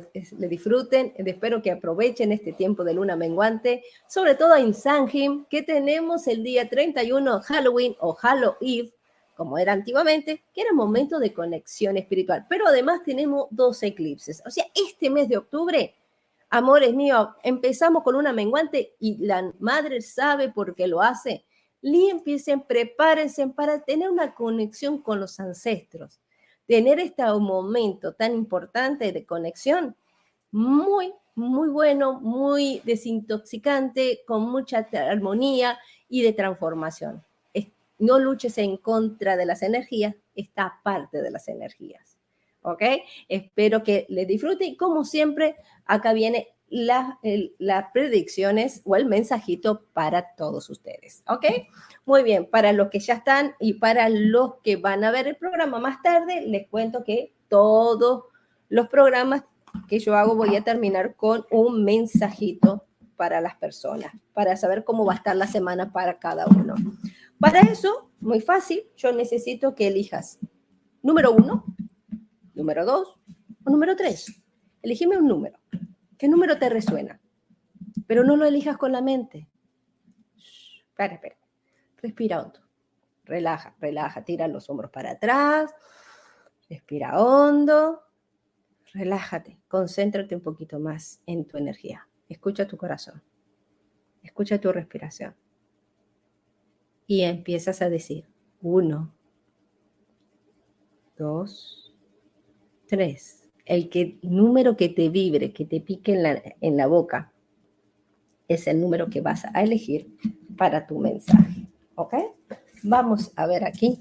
disfruten, 0.50 1.14
espero 1.16 1.62
que 1.62 1.72
aprovechen 1.72 2.34
este 2.34 2.52
tiempo 2.52 2.84
de 2.84 2.94
luna 2.94 3.16
menguante, 3.16 3.84
sobre 4.06 4.36
todo 4.36 4.58
en 4.58 4.74
Sanjim, 4.74 5.46
que 5.46 5.62
tenemos 5.62 6.28
el 6.28 6.44
día 6.44 6.70
31 6.70 7.42
Halloween 7.42 7.96
o 8.02 8.14
Halloween, 8.14 8.92
como 9.36 9.58
era 9.58 9.72
antiguamente, 9.72 10.44
que 10.54 10.62
era 10.62 10.74
momento 10.74 11.20
de 11.20 11.34
conexión 11.34 11.96
espiritual. 11.96 12.46
Pero 12.50 12.68
además 12.68 13.02
tenemos 13.06 13.48
dos 13.50 13.82
eclipses. 13.82 14.44
O 14.46 14.52
sea, 14.52 14.66
este 14.76 15.10
mes 15.10 15.30
de 15.30 15.38
octubre, 15.38 15.96
amores 16.50 16.94
míos, 16.94 17.30
empezamos 17.44 18.04
con 18.04 18.16
una 18.16 18.34
menguante 18.34 18.94
y 19.00 19.26
la 19.26 19.54
madre 19.60 20.02
sabe 20.02 20.50
por 20.50 20.76
qué 20.76 20.88
lo 20.88 21.02
hace. 21.02 21.46
Límpiense, 21.82 22.58
prepárense 22.58 23.48
para 23.48 23.84
tener 23.86 24.10
una 24.10 24.36
conexión 24.36 25.02
con 25.02 25.22
los 25.22 25.40
ancestros 25.40 26.20
tener 26.68 27.00
este 27.00 27.24
momento 27.24 28.14
tan 28.14 28.34
importante 28.34 29.12
de 29.12 29.26
conexión, 29.26 29.96
muy, 30.52 31.14
muy 31.36 31.70
bueno, 31.70 32.20
muy 32.20 32.82
desintoxicante, 32.86 34.22
con 34.26 34.50
mucha 34.50 34.88
armonía 34.92 35.80
y 36.10 36.22
de 36.22 36.34
transformación. 36.34 37.24
No 38.00 38.20
luches 38.20 38.58
en 38.58 38.78
contra 38.78 39.38
de 39.38 39.46
las 39.46 39.62
energías, 39.62 40.16
está 40.36 40.82
parte 40.84 41.22
de 41.22 41.32
las 41.32 41.48
energías. 41.48 42.18
¿Ok? 42.62 42.82
Espero 43.30 43.84
que 43.84 44.06
le 44.10 44.26
disfruten 44.26 44.76
como 44.76 45.06
siempre, 45.06 45.56
acá 45.86 46.12
viene 46.12 46.50
las 46.74 47.86
predicciones 47.94 48.82
o 48.84 48.96
el 48.96 49.06
mensajito 49.06 49.86
para 49.94 50.36
todos 50.36 50.70
ustedes. 50.70 51.24
¿Ok? 51.28 51.46
Muy 52.06 52.24
bien, 52.24 52.50
para 52.50 52.74
los 52.74 52.90
que 52.90 53.00
ya 53.00 53.14
están 53.16 53.54
y 53.60 53.74
para 53.76 54.10
los 54.10 54.56
que 54.64 54.78
van 54.78 55.04
a 55.04 55.12
ver 55.12 55.28
el 55.28 55.36
programa 55.36 55.80
más 55.80 56.02
tarde, 56.02 56.42
les 56.48 56.68
cuento 56.68 57.04
que 57.04 57.34
todos 57.48 58.24
los 58.70 58.88
programas 58.88 59.44
que 59.88 60.00
yo 60.00 60.16
hago 60.16 60.36
voy 60.36 60.56
a 60.56 60.64
terminar 60.64 61.16
con 61.16 61.46
un 61.52 61.84
mensajito 61.84 62.86
para 63.16 63.40
las 63.40 63.56
personas, 63.56 64.12
para 64.34 64.58
saber 64.58 64.84
cómo 64.84 65.06
va 65.06 65.14
a 65.14 65.18
estar 65.18 65.36
la 65.36 65.48
semana 65.48 65.92
para 65.92 66.18
cada 66.18 66.48
uno. 66.48 66.74
Para 67.40 67.62
eso, 67.62 68.10
muy 68.20 68.42
fácil, 68.42 68.84
yo 68.96 69.12
necesito 69.12 69.76
que 69.76 69.88
elijas 69.88 70.40
número 71.02 71.34
uno, 71.34 71.66
número 72.54 72.86
dos 72.86 73.20
o 73.64 73.70
número 73.70 73.96
tres. 73.96 74.42
Elegime 74.82 75.18
un 75.18 75.28
número. 75.28 75.60
¿Qué 76.24 76.30
número 76.30 76.58
te 76.58 76.70
resuena? 76.70 77.20
Pero 78.08 78.24
no 78.24 78.38
lo 78.38 78.46
elijas 78.46 78.78
con 78.78 78.94
la 78.94 79.02
mente. 79.02 79.50
Espera, 80.38 81.16
espera. 81.16 81.36
Respira 81.98 82.42
hondo. 82.42 82.62
Relaja, 83.26 83.76
relaja. 83.82 84.24
Tira 84.24 84.48
los 84.48 84.70
hombros 84.70 84.90
para 84.90 85.12
atrás. 85.12 85.76
Respira 86.70 87.22
hondo. 87.22 88.04
Relájate. 88.94 89.60
Concéntrate 89.68 90.34
un 90.34 90.42
poquito 90.42 90.80
más 90.80 91.22
en 91.26 91.46
tu 91.46 91.58
energía. 91.58 92.08
Escucha 92.30 92.70
tu 92.70 92.78
corazón. 92.78 93.22
Escucha 94.22 94.62
tu 94.62 94.72
respiración. 94.72 95.36
Y 97.06 97.24
empiezas 97.24 97.82
a 97.82 97.90
decir, 97.90 98.30
uno, 98.62 99.14
dos, 101.18 101.94
tres 102.88 103.43
el 103.66 103.90
que, 103.90 104.18
número 104.22 104.76
que 104.76 104.90
te 104.90 105.10
vibre, 105.10 105.54
que 105.54 105.66
te 105.66 105.80
pique 105.80 106.14
en 106.14 106.24
la, 106.24 106.42
en 106.62 106.78
la 106.78 106.88
boca, 106.88 107.34
es 108.48 108.68
el 108.68 108.82
número 108.82 109.10
que 109.10 109.22
vas 109.22 109.46
a 109.46 109.64
elegir 109.64 110.16
para 110.58 110.86
tu 110.86 111.00
mensaje. 111.00 111.68
¿Ok? 111.96 112.16
Vamos 112.84 113.32
a 113.36 113.48
ver 113.48 113.64
aquí. 113.64 114.00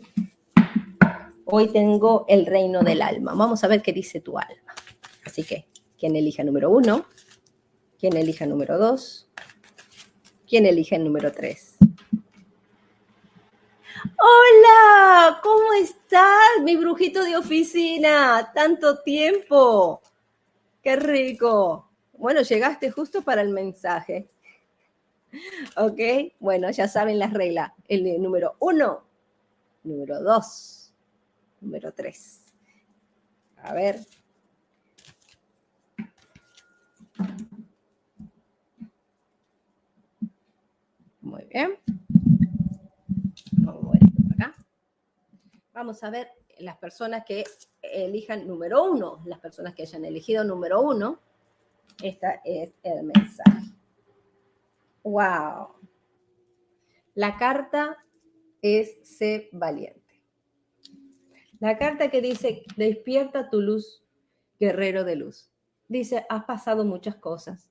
Hoy 1.44 1.68
tengo 1.68 2.24
el 2.28 2.46
reino 2.46 2.82
del 2.82 3.02
alma. 3.02 3.34
Vamos 3.34 3.62
a 3.62 3.68
ver 3.68 3.82
qué 3.82 3.92
dice 3.92 4.20
tu 4.20 4.38
alma. 4.38 4.74
Así 5.24 5.44
que, 5.44 5.66
¿quién 5.98 6.16
elija 6.16 6.42
número 6.42 6.70
uno? 6.70 7.04
¿Quién 7.98 8.16
elija 8.16 8.46
número 8.46 8.78
dos? 8.78 9.30
¿Quién 10.48 10.66
elige 10.66 10.96
el 10.96 11.04
número 11.04 11.32
tres? 11.32 11.71
Hola, 14.04 15.38
¿cómo 15.44 15.72
estás, 15.74 16.60
mi 16.64 16.76
brujito 16.76 17.22
de 17.22 17.36
oficina? 17.36 18.50
Tanto 18.52 19.00
tiempo. 19.00 20.02
Qué 20.82 20.96
rico. 20.96 21.88
Bueno, 22.14 22.42
llegaste 22.42 22.90
justo 22.90 23.22
para 23.22 23.42
el 23.42 23.50
mensaje. 23.50 24.28
Ok, 25.76 26.00
bueno, 26.40 26.68
ya 26.72 26.88
saben 26.88 27.20
las 27.20 27.32
reglas. 27.32 27.70
El 27.86 28.20
número 28.20 28.56
uno, 28.58 29.04
número 29.84 30.20
dos, 30.20 30.92
número 31.60 31.92
tres. 31.92 32.40
A 33.58 33.72
ver. 33.72 34.00
Muy 41.20 41.44
bien. 41.44 41.78
Vamos 45.74 46.04
a 46.04 46.10
ver 46.10 46.28
las 46.58 46.76
personas 46.76 47.24
que 47.24 47.44
elijan 47.80 48.46
número 48.46 48.84
uno, 48.84 49.22
las 49.24 49.38
personas 49.40 49.74
que 49.74 49.82
hayan 49.82 50.04
elegido 50.04 50.44
número 50.44 50.82
uno. 50.82 51.18
Esta 52.02 52.42
es 52.44 52.72
el 52.82 53.04
mensaje. 53.04 53.72
¡Wow! 55.02 55.68
La 57.14 57.36
carta 57.38 57.96
es 58.60 58.98
Sé 59.02 59.48
valiente. 59.52 60.22
La 61.58 61.78
carta 61.78 62.10
que 62.10 62.20
dice, 62.20 62.64
despierta 62.76 63.48
tu 63.48 63.60
luz, 63.60 64.04
guerrero 64.60 65.04
de 65.04 65.16
luz. 65.16 65.50
Dice, 65.88 66.26
has 66.28 66.44
pasado 66.44 66.84
muchas 66.84 67.16
cosas. 67.16 67.70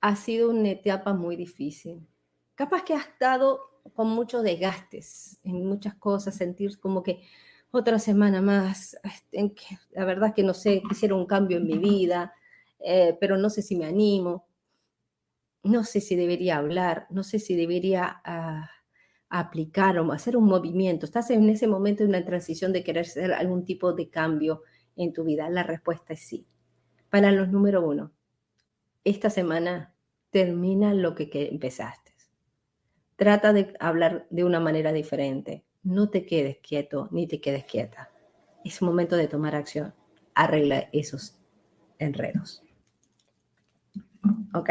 Ha 0.00 0.16
sido 0.16 0.50
una 0.50 0.70
etapa 0.70 1.12
muy 1.12 1.36
difícil. 1.36 2.06
Capaz 2.54 2.82
que 2.82 2.94
has 2.94 3.06
estado 3.06 3.69
con 3.94 4.08
muchos 4.08 4.42
desgastes 4.42 5.38
en 5.44 5.66
muchas 5.66 5.94
cosas, 5.94 6.36
sentir 6.36 6.78
como 6.78 7.02
que 7.02 7.22
otra 7.70 7.98
semana 7.98 8.42
más, 8.42 8.96
este, 9.04 9.54
la 9.90 10.04
verdad 10.04 10.34
que 10.34 10.42
no 10.42 10.54
sé, 10.54 10.82
quisiera 10.88 11.14
un 11.14 11.26
cambio 11.26 11.58
en 11.58 11.66
mi 11.66 11.78
vida, 11.78 12.34
eh, 12.80 13.16
pero 13.20 13.36
no 13.36 13.50
sé 13.50 13.62
si 13.62 13.76
me 13.76 13.86
animo, 13.86 14.48
no 15.62 15.84
sé 15.84 16.00
si 16.00 16.16
debería 16.16 16.56
hablar, 16.56 17.06
no 17.10 17.22
sé 17.22 17.38
si 17.38 17.54
debería 17.54 18.20
ah, 18.24 18.70
aplicar 19.28 19.98
o 19.98 20.12
hacer 20.12 20.36
un 20.36 20.46
movimiento. 20.46 21.06
Estás 21.06 21.30
en 21.30 21.48
ese 21.48 21.66
momento 21.68 22.02
de 22.02 22.08
una 22.08 22.24
transición 22.24 22.72
de 22.72 22.82
querer 22.82 23.02
hacer 23.02 23.32
algún 23.32 23.64
tipo 23.64 23.92
de 23.92 24.10
cambio 24.10 24.62
en 24.96 25.12
tu 25.12 25.24
vida. 25.24 25.48
La 25.50 25.62
respuesta 25.62 26.14
es 26.14 26.20
sí. 26.20 26.46
Para 27.10 27.30
los 27.30 27.50
número 27.50 27.86
uno, 27.86 28.12
esta 29.04 29.30
semana 29.30 29.94
termina 30.30 30.94
lo 30.94 31.14
que 31.14 31.28
empezaste 31.50 32.09
Trata 33.20 33.52
de 33.52 33.74
hablar 33.80 34.26
de 34.30 34.44
una 34.44 34.60
manera 34.60 34.94
diferente. 34.94 35.62
No 35.82 36.08
te 36.08 36.24
quedes 36.24 36.56
quieto 36.66 37.06
ni 37.10 37.26
te 37.26 37.38
quedes 37.38 37.66
quieta. 37.66 38.10
es 38.64 38.80
momento 38.80 39.14
de 39.14 39.28
tomar 39.28 39.54
acción. 39.54 39.92
Arregla 40.34 40.88
esos 40.90 41.38
enredos. 41.98 42.62
¿Ok? 44.54 44.70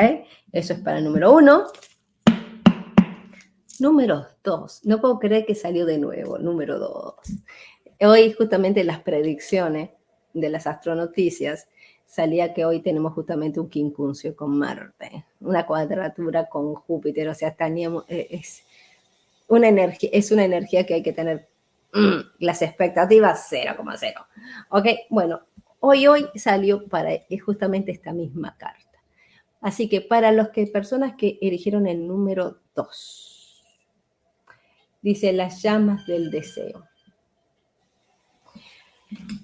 Eso 0.52 0.74
es 0.74 0.80
para 0.80 0.97
el 0.97 1.04
número 1.04 1.32
uno. 1.32 1.66
Número 3.80 4.26
dos. 4.43 4.84
No 4.84 5.00
puedo 5.00 5.20
creer 5.20 5.45
que 5.45 5.54
salió 5.54 5.86
de 5.86 6.00
nuevo. 6.00 6.39
Número 6.39 6.80
dos. 6.80 7.18
Hoy 8.02 8.34
justamente 8.34 8.84
las 8.84 9.02
predicciones 9.02 9.91
de 10.34 10.50
las 10.50 10.66
astronoticias 10.66 11.68
salía 12.10 12.55
que 12.55 12.66
hoy 12.66 12.82
tenemos 12.82 13.14
justamente 13.14 13.60
un 13.60 13.70
quincuncio 13.70 14.36
con 14.36 14.57
Marte, 14.57 15.26
una 15.41 15.68
cuadratura 15.68 16.49
con 16.49 16.74
Júpiter, 16.74 17.30
o 17.30 17.36
sea, 17.36 17.55
teníamos, 17.55 18.03
eh, 18.07 18.28
es, 18.32 18.64
una 19.47 19.68
energía, 19.68 20.10
es 20.12 20.32
una 20.32 20.43
energía 20.43 20.88
que 20.88 20.95
hay 20.95 21.03
que 21.03 21.14
tener 21.14 21.47
mm, 21.93 22.20
las 22.39 22.64
expectativas 22.64 23.47
0,0. 23.51 24.26
Ok, 24.70 24.88
bueno, 25.12 25.41
hoy 25.82 26.07
hoy 26.07 26.28
salió 26.34 26.88
para 26.88 27.12
justamente 27.45 27.91
esta 27.91 28.12
misma 28.12 28.57
carta. 28.57 29.03
Así 29.62 29.88
que 29.88 30.01
para 30.01 30.32
los 30.32 30.49
que 30.49 30.66
personas 30.66 31.14
que 31.16 31.38
eligieron 31.41 31.86
el 31.86 32.07
número 32.07 32.57
2, 32.74 33.64
dice 35.03 35.32
las 35.32 35.62
llamas 35.62 36.07
del 36.07 36.32
deseo. 36.32 36.88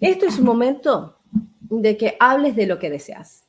Esto 0.02 0.26
es 0.26 0.40
un 0.40 0.46
momento 0.46 1.15
de 1.34 1.98
que 1.98 2.18
hables 2.20 2.56
de 2.56 2.68
lo 2.68 2.80
que 2.80 2.90
deseas. 2.90 3.46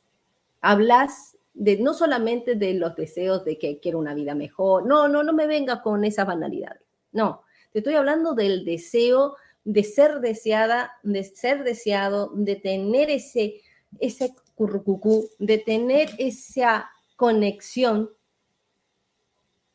Hablas 0.61 1.37
de 1.53 1.77
no 1.77 1.93
solamente 1.93 2.55
de 2.55 2.73
los 2.75 2.95
deseos 2.95 3.43
de 3.43 3.57
que 3.57 3.79
quiero 3.79 3.99
una 3.99 4.13
vida 4.13 4.35
mejor. 4.35 4.85
No, 4.85 5.07
no, 5.07 5.23
no 5.23 5.33
me 5.33 5.47
venga 5.47 5.81
con 5.81 6.05
esa 6.05 6.23
banalidad. 6.23 6.77
No, 7.11 7.43
te 7.71 7.79
estoy 7.79 7.95
hablando 7.95 8.33
del 8.33 8.63
deseo 8.63 9.35
de 9.63 9.83
ser 9.83 10.21
deseada, 10.21 10.93
de 11.03 11.23
ser 11.23 11.63
deseado, 11.63 12.31
de 12.33 12.55
tener 12.55 13.09
ese, 13.09 13.61
ese 13.99 14.33
currucucú, 14.55 15.29
de 15.39 15.57
tener 15.57 16.09
esa 16.19 16.89
conexión 17.15 18.09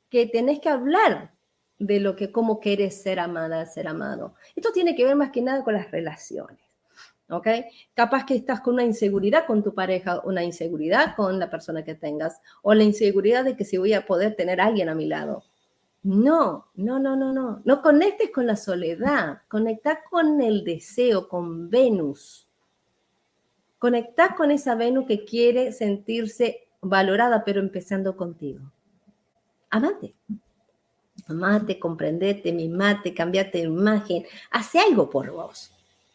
que 0.08 0.26
tenés 0.26 0.60
que 0.60 0.68
hablar 0.68 1.34
de 1.78 2.00
lo 2.00 2.16
que, 2.16 2.32
cómo 2.32 2.60
quieres 2.60 3.02
ser 3.02 3.18
amada, 3.18 3.66
ser 3.66 3.88
amado. 3.88 4.34
Esto 4.54 4.72
tiene 4.72 4.94
que 4.94 5.04
ver 5.04 5.16
más 5.16 5.30
que 5.30 5.42
nada 5.42 5.64
con 5.64 5.74
las 5.74 5.90
relaciones. 5.90 6.61
¿Ok? 7.32 7.48
Capaz 7.94 8.24
que 8.26 8.34
estás 8.34 8.60
con 8.60 8.74
una 8.74 8.84
inseguridad 8.84 9.46
con 9.46 9.62
tu 9.62 9.74
pareja, 9.74 10.20
una 10.24 10.44
inseguridad 10.44 11.16
con 11.16 11.38
la 11.38 11.50
persona 11.50 11.84
que 11.84 11.94
tengas, 11.94 12.40
o 12.62 12.74
la 12.74 12.84
inseguridad 12.84 13.44
de 13.44 13.56
que 13.56 13.64
si 13.64 13.78
voy 13.78 13.94
a 13.94 14.06
poder 14.06 14.36
tener 14.36 14.60
alguien 14.60 14.88
a 14.88 14.94
mi 14.94 15.06
lado. 15.06 15.44
No, 16.02 16.66
no, 16.74 16.98
no, 16.98 17.16
no, 17.16 17.32
no. 17.32 17.62
No 17.64 17.82
conectes 17.82 18.30
con 18.30 18.46
la 18.46 18.56
soledad, 18.56 19.42
conecta 19.48 20.00
con 20.10 20.40
el 20.42 20.64
deseo, 20.64 21.28
con 21.28 21.70
Venus. 21.70 22.48
Conecta 23.78 24.34
con 24.34 24.50
esa 24.50 24.74
Venus 24.74 25.06
que 25.06 25.24
quiere 25.24 25.72
sentirse 25.72 26.68
valorada, 26.80 27.44
pero 27.44 27.60
empezando 27.60 28.16
contigo. 28.16 28.60
Amate. 29.70 30.14
Amate, 31.28 31.78
comprendete, 31.78 32.52
mimate, 32.52 33.14
cambiate 33.14 33.58
de 33.58 33.64
imagen. 33.64 34.24
Hace 34.50 34.80
algo 34.80 35.08
por 35.08 35.30
vos. 35.30 35.72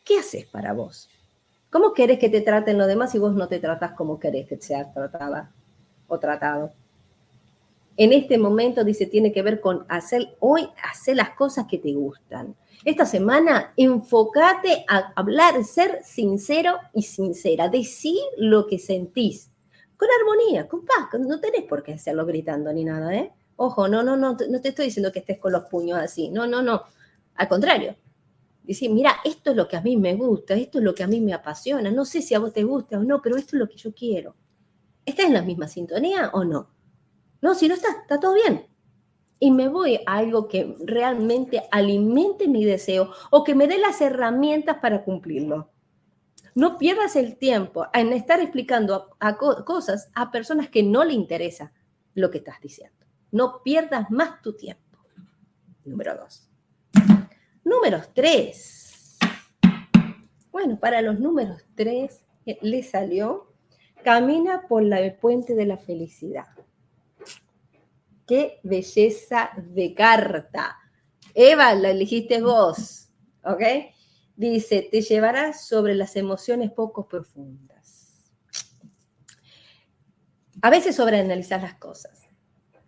¿Qué 0.08 0.20
haces 0.20 0.45
para 0.45 0.72
vos? 0.72 1.10
¿Cómo 1.70 1.93
querés 1.93 2.18
que 2.18 2.30
te 2.30 2.39
traten 2.39 2.78
los 2.78 2.88
demás 2.88 3.12
si 3.12 3.20
vos 3.20 3.36
no 3.36 3.49
te 3.49 3.60
tratas 3.60 3.91
como 3.91 4.22
querés 4.22 4.47
que 4.47 4.55
seas 4.55 4.93
tratada 4.93 5.51
o 6.08 6.18
tratado? 6.18 6.72
En 7.97 8.14
este 8.14 8.38
momento, 8.38 8.86
dice, 8.86 9.05
tiene 9.08 9.34
que 9.34 9.41
ver 9.41 9.60
con 9.60 9.86
hacer 9.89 10.38
hoy, 10.39 10.70
hacer 10.89 11.18
las 11.18 11.32
cosas 11.32 11.66
que 11.68 11.78
te 11.78 11.91
gustan. 11.91 12.55
Esta 12.86 13.05
semana, 13.05 13.74
enfócate 13.76 14.86
a 14.88 15.12
hablar, 15.14 15.62
ser 15.66 15.99
sincero 16.05 16.78
y 16.93 17.01
sincera, 17.01 17.68
decir 17.68 18.22
lo 18.38 18.66
que 18.66 18.80
sentís, 18.80 19.51
con 19.97 20.08
armonía, 20.22 20.70
con 20.70 20.86
paz, 20.86 21.20
no 21.20 21.41
tenés 21.41 21.64
por 21.64 21.84
qué 21.84 21.95
hacerlo 21.95 22.26
gritando 22.26 22.72
ni 22.72 22.86
nada, 22.86 23.14
¿eh? 23.14 23.34
Ojo, 23.58 23.89
no, 23.89 24.03
no, 24.03 24.16
no, 24.16 24.38
no 24.49 24.62
te 24.62 24.70
estoy 24.70 24.86
diciendo 24.86 25.12
que 25.12 25.20
estés 25.20 25.39
con 25.39 25.51
los 25.51 25.66
puños 25.66 25.99
así, 25.99 26.30
no, 26.30 26.47
no, 26.47 26.62
no, 26.62 26.84
al 27.36 27.47
contrario, 27.49 27.95
Decir, 28.68 28.91
mira, 28.91 29.15
esto 29.24 29.51
es 29.51 29.55
lo 29.55 29.68
que 29.68 29.78
a 29.78 29.82
mí 29.82 29.95
me 29.95 30.13
gusta, 30.15 30.53
esto 30.53 30.80
es 30.80 30.84
lo 30.84 30.93
que 30.93 31.03
a 31.03 31.07
mí 31.07 31.22
me 31.22 31.34
apasiona. 31.34 31.89
No 31.89 32.03
sé 32.03 32.22
si 32.22 32.36
a 32.36 32.39
vos 32.39 32.51
te 32.51 32.63
gusta 32.63 32.99
o 32.99 33.03
no, 33.03 33.22
pero 33.22 33.38
esto 33.38 33.55
es 33.55 33.61
lo 33.61 33.70
que 33.70 33.78
yo 33.78 33.93
quiero. 33.93 34.36
¿Estás 35.05 35.28
en 35.28 35.34
la 35.34 35.41
misma 35.41 35.70
sintonía 35.70 36.32
o 36.34 36.43
no? 36.43 36.70
No, 37.41 37.55
si 37.55 37.70
no 37.70 37.76
está, 37.76 37.88
está 38.01 38.20
todo 38.20 38.34
bien. 38.34 38.68
Y 39.39 39.51
me 39.51 39.70
voy 39.70 40.01
a 40.05 40.18
algo 40.18 40.49
que 40.49 40.76
realmente 40.80 41.63
alimente 41.72 42.49
mi 42.49 42.65
deseo 42.65 43.11
o 43.32 43.45
que 43.45 43.55
me 43.55 43.68
dé 43.68 43.78
las 43.78 44.01
herramientas 44.01 44.80
para 44.82 45.05
cumplirlo. 45.05 45.72
No 46.55 46.78
pierdas 46.78 47.15
el 47.15 47.38
tiempo 47.38 47.86
en 47.93 48.11
estar 48.11 48.41
explicando 48.41 49.15
a, 49.20 49.38
cosas 49.38 50.09
a 50.13 50.30
personas 50.32 50.70
que 50.70 50.84
no 50.84 51.05
le 51.05 51.13
interesa 51.13 51.72
lo 52.15 52.32
que 52.32 52.39
estás 52.39 52.59
diciendo. 52.59 53.05
No 53.32 53.61
pierdas 53.63 54.09
más 54.09 54.41
tu 54.41 54.57
tiempo. 54.57 54.97
Número 55.86 56.18
dos. 56.18 56.47
Números 57.68 58.07
3. 58.13 59.18
Bueno, 60.53 60.80
para 60.80 61.01
los 61.01 61.20
números 61.20 61.65
3 61.76 62.26
eh, 62.45 62.57
le 62.61 62.82
salió 62.82 63.51
Camina 64.05 64.65
por 64.70 64.84
la, 64.84 65.01
el 65.01 65.15
puente 65.15 65.53
de 65.53 65.65
la 65.65 65.76
felicidad. 65.76 66.47
Qué 68.26 68.61
belleza 68.63 69.51
de 69.57 69.93
carta. 69.93 70.78
Eva, 71.34 71.76
la 71.76 71.89
elegiste 71.89 72.41
vos, 72.41 73.09
¿ok? 73.43 73.61
Dice, 74.38 74.88
te 74.89 75.01
llevarás 75.01 75.68
sobre 75.68 75.93
las 75.93 76.15
emociones 76.15 76.72
poco 76.72 77.09
profundas. 77.09 78.24
A 80.61 80.70
veces 80.70 80.95
sobreanalizas 80.95 81.61
las 81.61 81.76
cosas 81.76 82.26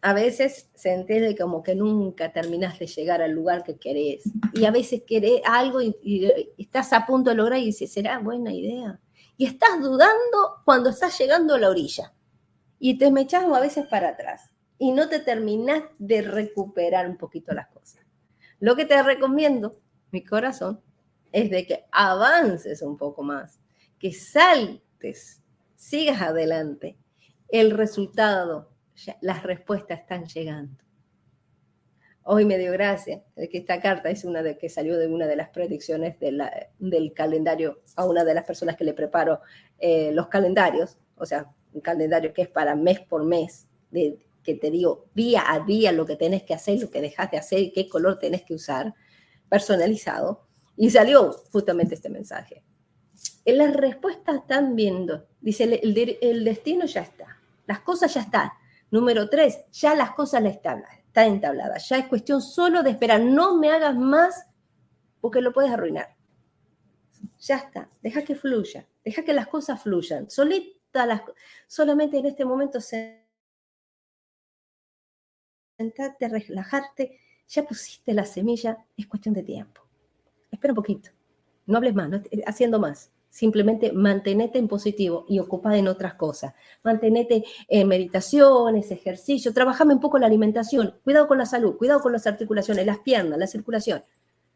a 0.02 0.14
veces 0.14 0.70
sentís 0.76 1.38
como 1.38 1.62
que 1.62 1.76
nunca 1.76 2.32
terminás 2.32 2.80
de 2.80 2.88
llegar 2.88 3.22
al 3.22 3.32
lugar 3.32 3.64
que 3.64 3.78
querés. 3.78 4.24
Y 4.54 4.66
a 4.66 4.72
veces 4.72 5.04
querés 5.06 5.42
algo 5.46 5.82
y, 5.82 6.32
estás 6.58 6.94
a 6.94 7.06
punto 7.06 7.30
de 7.30 7.36
lograr 7.36 7.60
y 7.60 7.66
dices, 7.66 7.92
¿será 7.92 8.20
buena 8.20 8.54
idea? 8.54 9.00
Y 9.38 9.46
estás 9.46 9.80
dudando 9.82 10.62
cuando 10.66 10.90
estás 10.90 11.18
llegando 11.20 11.56
a 11.56 11.60
la 11.60 11.70
orilla. 11.70 12.14
Y 12.80 12.98
te 12.98 13.12
me 13.12 13.22
echas 13.22 13.44
a 13.44 13.60
veces 13.60 13.88
para 13.88 14.10
atrás. 14.10 14.52
Y 14.78 14.92
no 14.92 15.10
te 15.10 15.20
terminás 15.20 15.84
de 15.98 16.22
recuperar 16.22 17.10
un 17.10 17.18
poquito 17.18 17.54
las 17.54 17.68
cosas. 17.68 18.02
Lo 18.62 18.76
que 18.76 18.86
te 18.86 19.02
recomiendo, 19.04 19.80
mi 20.12 20.24
corazón, 20.24 20.82
es 21.32 21.50
de 21.50 21.66
que 21.66 21.86
avances 21.92 22.82
un 22.82 22.98
poco 22.98 23.22
más, 23.22 23.60
que 24.00 24.14
saltes, 24.14 25.42
sigas 25.76 26.22
adelante. 26.22 26.98
El 27.50 27.72
resultado 27.72 28.70
las 29.22 29.44
respuestas 29.44 30.00
están 30.00 30.26
llegando. 30.26 30.84
Hoy 32.24 32.46
me 32.46 32.58
dio 32.58 32.72
gracia 32.72 33.24
que 33.36 33.58
esta 33.58 33.82
carta 33.82 34.10
es 34.10 34.24
una 34.24 34.44
de 34.44 34.58
que 34.58 34.70
salió 34.70 34.98
de 34.98 35.08
una 35.08 35.26
de 35.26 35.36
las 35.36 35.50
predicciones 35.50 36.18
del 36.20 37.14
calendario 37.14 37.82
a 37.96 38.06
una 38.06 38.24
de 38.24 38.34
las 38.34 38.46
personas 38.46 38.76
que 38.76 38.84
le 38.84 38.94
preparo 38.94 39.42
eh, 39.80 40.12
los 40.14 40.28
calendarios, 40.28 40.98
o 41.16 41.26
sea, 41.26 41.52
un 41.74 41.82
calendario 41.82 42.34
que 42.34 42.44
es 42.44 42.48
para 42.48 42.76
mes 42.76 43.00
por 43.00 43.24
mes, 43.24 43.68
de, 43.90 44.20
que 44.44 44.56
te 44.56 44.70
digo 44.70 45.08
día 45.16 45.44
a 45.48 45.60
día 45.62 45.92
lo 45.92 46.06
que 46.06 46.16
tenés 46.16 46.44
que 46.44 46.54
hacer, 46.54 46.80
lo 46.80 46.90
que 46.90 47.02
dejas 47.02 47.32
de 47.32 47.38
hacer, 47.38 47.72
qué 47.74 47.90
color 47.90 48.20
tenés 48.20 48.44
que 48.44 48.54
usar, 48.54 48.94
personalizado. 49.50 50.46
Y 50.76 50.92
salió 50.92 51.32
justamente 51.52 51.96
este 51.96 52.10
mensaje. 52.10 52.64
En 53.44 53.58
las 53.58 53.76
respuestas 53.76 54.36
están 54.36 54.76
viendo, 54.76 55.28
dice, 55.42 55.64
el, 55.64 56.18
el 56.22 56.44
destino 56.46 56.86
ya 56.86 57.02
está, 57.02 57.38
las 57.66 57.80
cosas 57.82 58.14
ya 58.14 58.22
están, 58.22 58.50
Número 58.92 59.30
tres, 59.30 59.60
ya 59.72 59.94
las 59.94 60.12
cosas 60.12 60.44
están, 60.46 60.84
está 61.06 61.26
entablada. 61.26 61.78
Ya 61.78 61.98
es 61.98 62.08
cuestión 62.08 62.42
solo 62.42 62.82
de 62.82 62.92
esperar. 62.92 63.22
No 63.22 63.58
me 63.58 63.72
hagas 63.72 63.96
más 63.96 64.48
porque 65.22 65.42
lo 65.42 65.54
puedes 65.54 65.72
arruinar. 65.72 66.16
Ya 67.40 67.58
está. 67.58 67.90
Deja 68.02 68.24
que 68.24 68.36
fluya. 68.36 68.88
Deja 69.04 69.24
que 69.24 69.34
las 69.34 69.48
cosas 69.48 69.82
fluyan. 69.82 70.30
Solita 70.30 71.06
las, 71.06 71.22
solamente 71.68 72.18
en 72.18 72.26
este 72.26 72.46
momento 72.46 72.80
sentarte, 72.82 73.22
relajarte. 76.28 77.20
Ya 77.48 77.64
pusiste 77.64 78.14
la 78.14 78.26
semilla. 78.26 78.86
Es 78.98 79.08
cuestión 79.08 79.34
de 79.36 79.44
tiempo. 79.44 79.82
Espera 80.52 80.74
un 80.74 80.78
poquito. 80.78 81.12
No 81.66 81.78
hables 81.78 81.94
más, 81.94 82.10
no, 82.10 82.22
haciendo 82.48 82.80
más. 82.80 83.12
Simplemente 83.30 83.92
mantenete 83.92 84.58
en 84.58 84.68
positivo 84.68 85.26
y 85.30 85.40
ocupada 85.40 85.78
en 85.78 85.88
otras 85.88 86.16
cosas. 86.16 86.54
Mantenete 86.84 87.44
en 87.68 87.88
meditaciones, 87.88 88.90
ejercicio, 88.92 89.54
trabajame 89.54 89.94
un 89.94 90.00
poco 90.00 90.18
la 90.18 90.26
alimentación, 90.26 90.96
cuidado 91.04 91.28
con 91.28 91.38
la 91.38 91.46
salud, 91.46 91.78
cuidado 91.78 92.02
con 92.02 92.12
las 92.12 92.26
articulaciones, 92.26 92.86
las 92.86 93.00
piernas, 93.00 93.38
la 93.38 93.48
circulación. 93.48 94.04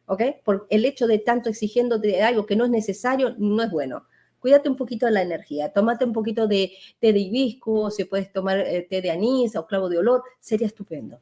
¿Ok? 0.05 0.21
Por 0.43 0.67
el 0.69 0.86
hecho 0.86 1.07
de 1.07 1.19
tanto 1.19 1.49
exigiendo 1.49 1.97
de 1.97 2.24
algo 2.24 2.45
que 2.45 2.55
no 2.55 2.65
es 2.65 2.71
necesario, 2.71 3.36
no 3.38 3.61
es 3.63 3.71
bueno. 3.71 4.05
Cuídate 4.39 4.67
un 4.67 4.76
poquito 4.76 5.05
de 5.05 5.13
la 5.13 5.21
energía, 5.21 5.71
tómate 5.71 6.03
un 6.03 6.11
poquito 6.11 6.47
de 6.47 6.74
té 6.99 7.13
de 7.13 7.19
hibisco, 7.19 7.89
si 7.89 8.03
puedes 8.03 8.34
tomar 8.34 8.59
eh, 8.59 8.86
té 8.89 9.01
de 9.01 9.09
anís 9.09 9.55
o 9.55 9.65
clavo 9.65 9.88
de 9.88 9.99
olor, 9.99 10.24
sería 10.41 10.67
estupendo. 10.67 11.21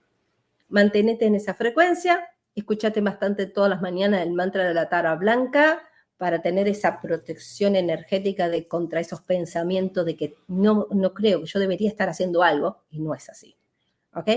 Mantenete 0.70 1.26
en 1.26 1.36
esa 1.36 1.54
frecuencia, 1.54 2.30
escúchate 2.56 2.99
bastante 3.02 3.45
todas 3.45 3.70
las 3.70 3.82
mañanas 3.82 4.24
el 4.24 4.32
mantra 4.32 4.68
de 4.68 4.74
la 4.74 4.89
tara 4.89 5.14
blanca, 5.16 5.84
para 6.22 6.39
tener 6.39 6.67
esa 6.67 7.01
protección 7.01 7.76
energética 7.76 8.47
de 8.47 8.67
contra 8.67 8.99
esos 8.99 9.22
pensamientos 9.22 10.05
de 10.05 10.15
que 10.15 10.36
no, 10.49 10.86
no 10.91 11.15
creo 11.15 11.41
que 11.41 11.47
yo 11.47 11.59
debería 11.59 11.89
estar 11.89 12.09
haciendo 12.09 12.43
algo 12.43 12.84
y 12.91 12.99
no 12.99 13.15
es 13.15 13.28
así. 13.28 13.55
¿Ok? 14.13 14.30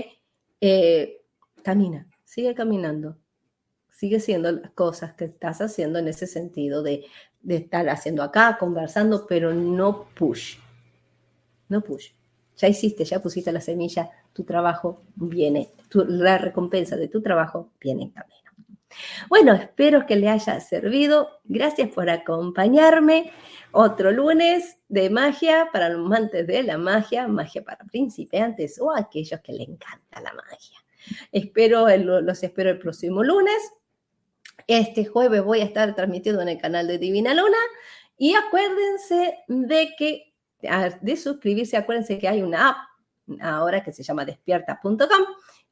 Eh, 0.61 1.21
camina, 1.61 2.07
sigue 2.23 2.55
caminando, 2.55 3.19
sigue 3.91 4.19
siendo 4.19 4.51
las 4.51 4.71
cosas 4.71 5.13
que 5.13 5.25
estás 5.25 5.61
haciendo 5.61 5.99
en 5.99 6.07
ese 6.07 6.25
sentido 6.25 6.81
de, 6.81 7.05
de 7.43 7.57
estar 7.57 7.87
haciendo 7.87 8.23
acá, 8.23 8.57
conversando, 8.59 9.27
pero 9.27 9.53
no 9.53 10.07
push. 10.15 10.57
No 11.69 11.81
push. 11.81 12.13
Ya 12.57 12.67
hiciste, 12.67 13.05
ya 13.05 13.21
pusiste 13.21 13.51
la 13.51 13.61
semilla, 13.61 14.09
tu 14.33 14.43
trabajo 14.43 15.03
viene, 15.13 15.69
la 15.93 16.39
recompensa 16.39 16.95
de 16.95 17.09
tu 17.09 17.21
trabajo 17.21 17.69
viene 17.79 18.01
en 18.01 18.09
camino. 18.09 18.44
Bueno, 19.29 19.53
espero 19.53 20.05
que 20.05 20.15
le 20.15 20.29
haya 20.29 20.59
servido. 20.59 21.41
Gracias 21.43 21.89
por 21.89 22.09
acompañarme. 22.09 23.31
Otro 23.71 24.11
lunes 24.11 24.77
de 24.87 25.09
magia 25.09 25.69
para 25.73 25.89
los 25.89 26.05
amantes 26.05 26.47
de 26.47 26.63
la 26.63 26.77
magia, 26.77 27.27
magia 27.27 27.63
para 27.63 27.83
principiantes 27.85 28.79
o 28.79 28.95
aquellos 28.95 29.41
que 29.41 29.53
le 29.53 29.63
encanta 29.63 30.21
la 30.21 30.33
magia. 30.33 30.77
Espero, 31.31 31.87
los 31.97 32.43
espero 32.43 32.69
el 32.69 32.79
próximo 32.79 33.23
lunes. 33.23 33.57
Este 34.67 35.05
jueves 35.05 35.43
voy 35.43 35.61
a 35.61 35.65
estar 35.65 35.93
transmitiendo 35.95 36.41
en 36.41 36.49
el 36.49 36.57
canal 36.57 36.87
de 36.87 36.97
Divina 36.97 37.33
Luna. 37.33 37.57
Y 38.17 38.33
acuérdense 38.33 39.39
de 39.47 39.93
que, 39.97 40.33
de 41.01 41.17
suscribirse, 41.17 41.75
acuérdense 41.75 42.17
que 42.17 42.27
hay 42.27 42.41
una 42.41 42.69
app 42.69 42.77
ahora 43.41 43.83
que 43.83 43.91
se 43.91 44.03
llama 44.03 44.25
despierta.com, 44.25 44.97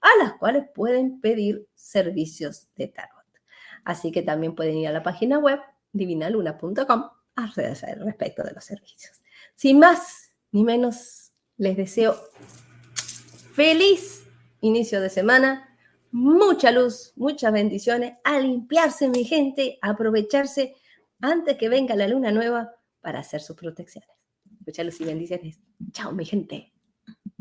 a 0.04 0.24
las 0.24 0.34
cuales 0.34 0.66
pueden 0.76 1.20
pedir 1.22 1.68
servicios 1.74 2.68
de 2.76 2.88
tarot. 2.88 3.24
Así 3.86 4.12
que 4.12 4.22
también 4.22 4.54
pueden 4.54 4.78
ir 4.78 4.88
a 4.88 4.92
la 4.92 5.02
página 5.02 5.40
web 5.40 5.60
divinaluna.com 5.94 7.10
respecto 8.06 8.44
de 8.44 8.52
los 8.52 8.64
servicios. 8.64 9.22
Sin 9.56 9.80
más 9.80 10.30
ni 10.52 10.64
menos, 10.64 11.32
les 11.58 11.78
deseo 11.78 12.16
feliz 13.54 14.24
inicio 14.62 15.02
de 15.02 15.10
semana, 15.10 15.78
mucha 16.12 16.72
luz, 16.72 17.14
muchas 17.16 17.52
bendiciones, 17.52 18.18
a 18.24 18.40
limpiarse 18.40 19.10
mi 19.10 19.24
gente, 19.24 19.78
a 19.82 19.92
aprovecharse 19.92 20.76
antes 21.22 21.58
que 21.58 21.70
venga 21.70 21.96
la 21.96 22.08
luna 22.08 22.32
nueva 22.32 22.72
para 23.02 23.20
hacer 23.20 23.42
sus 23.42 23.56
protecciones. 23.56 24.10
Mucha 24.66 24.84
luz 24.84 25.02
y 25.02 25.06
bendiciones. 25.06 25.60
Chao 25.92 26.12
mi 26.12 26.26
gente. 26.26 26.73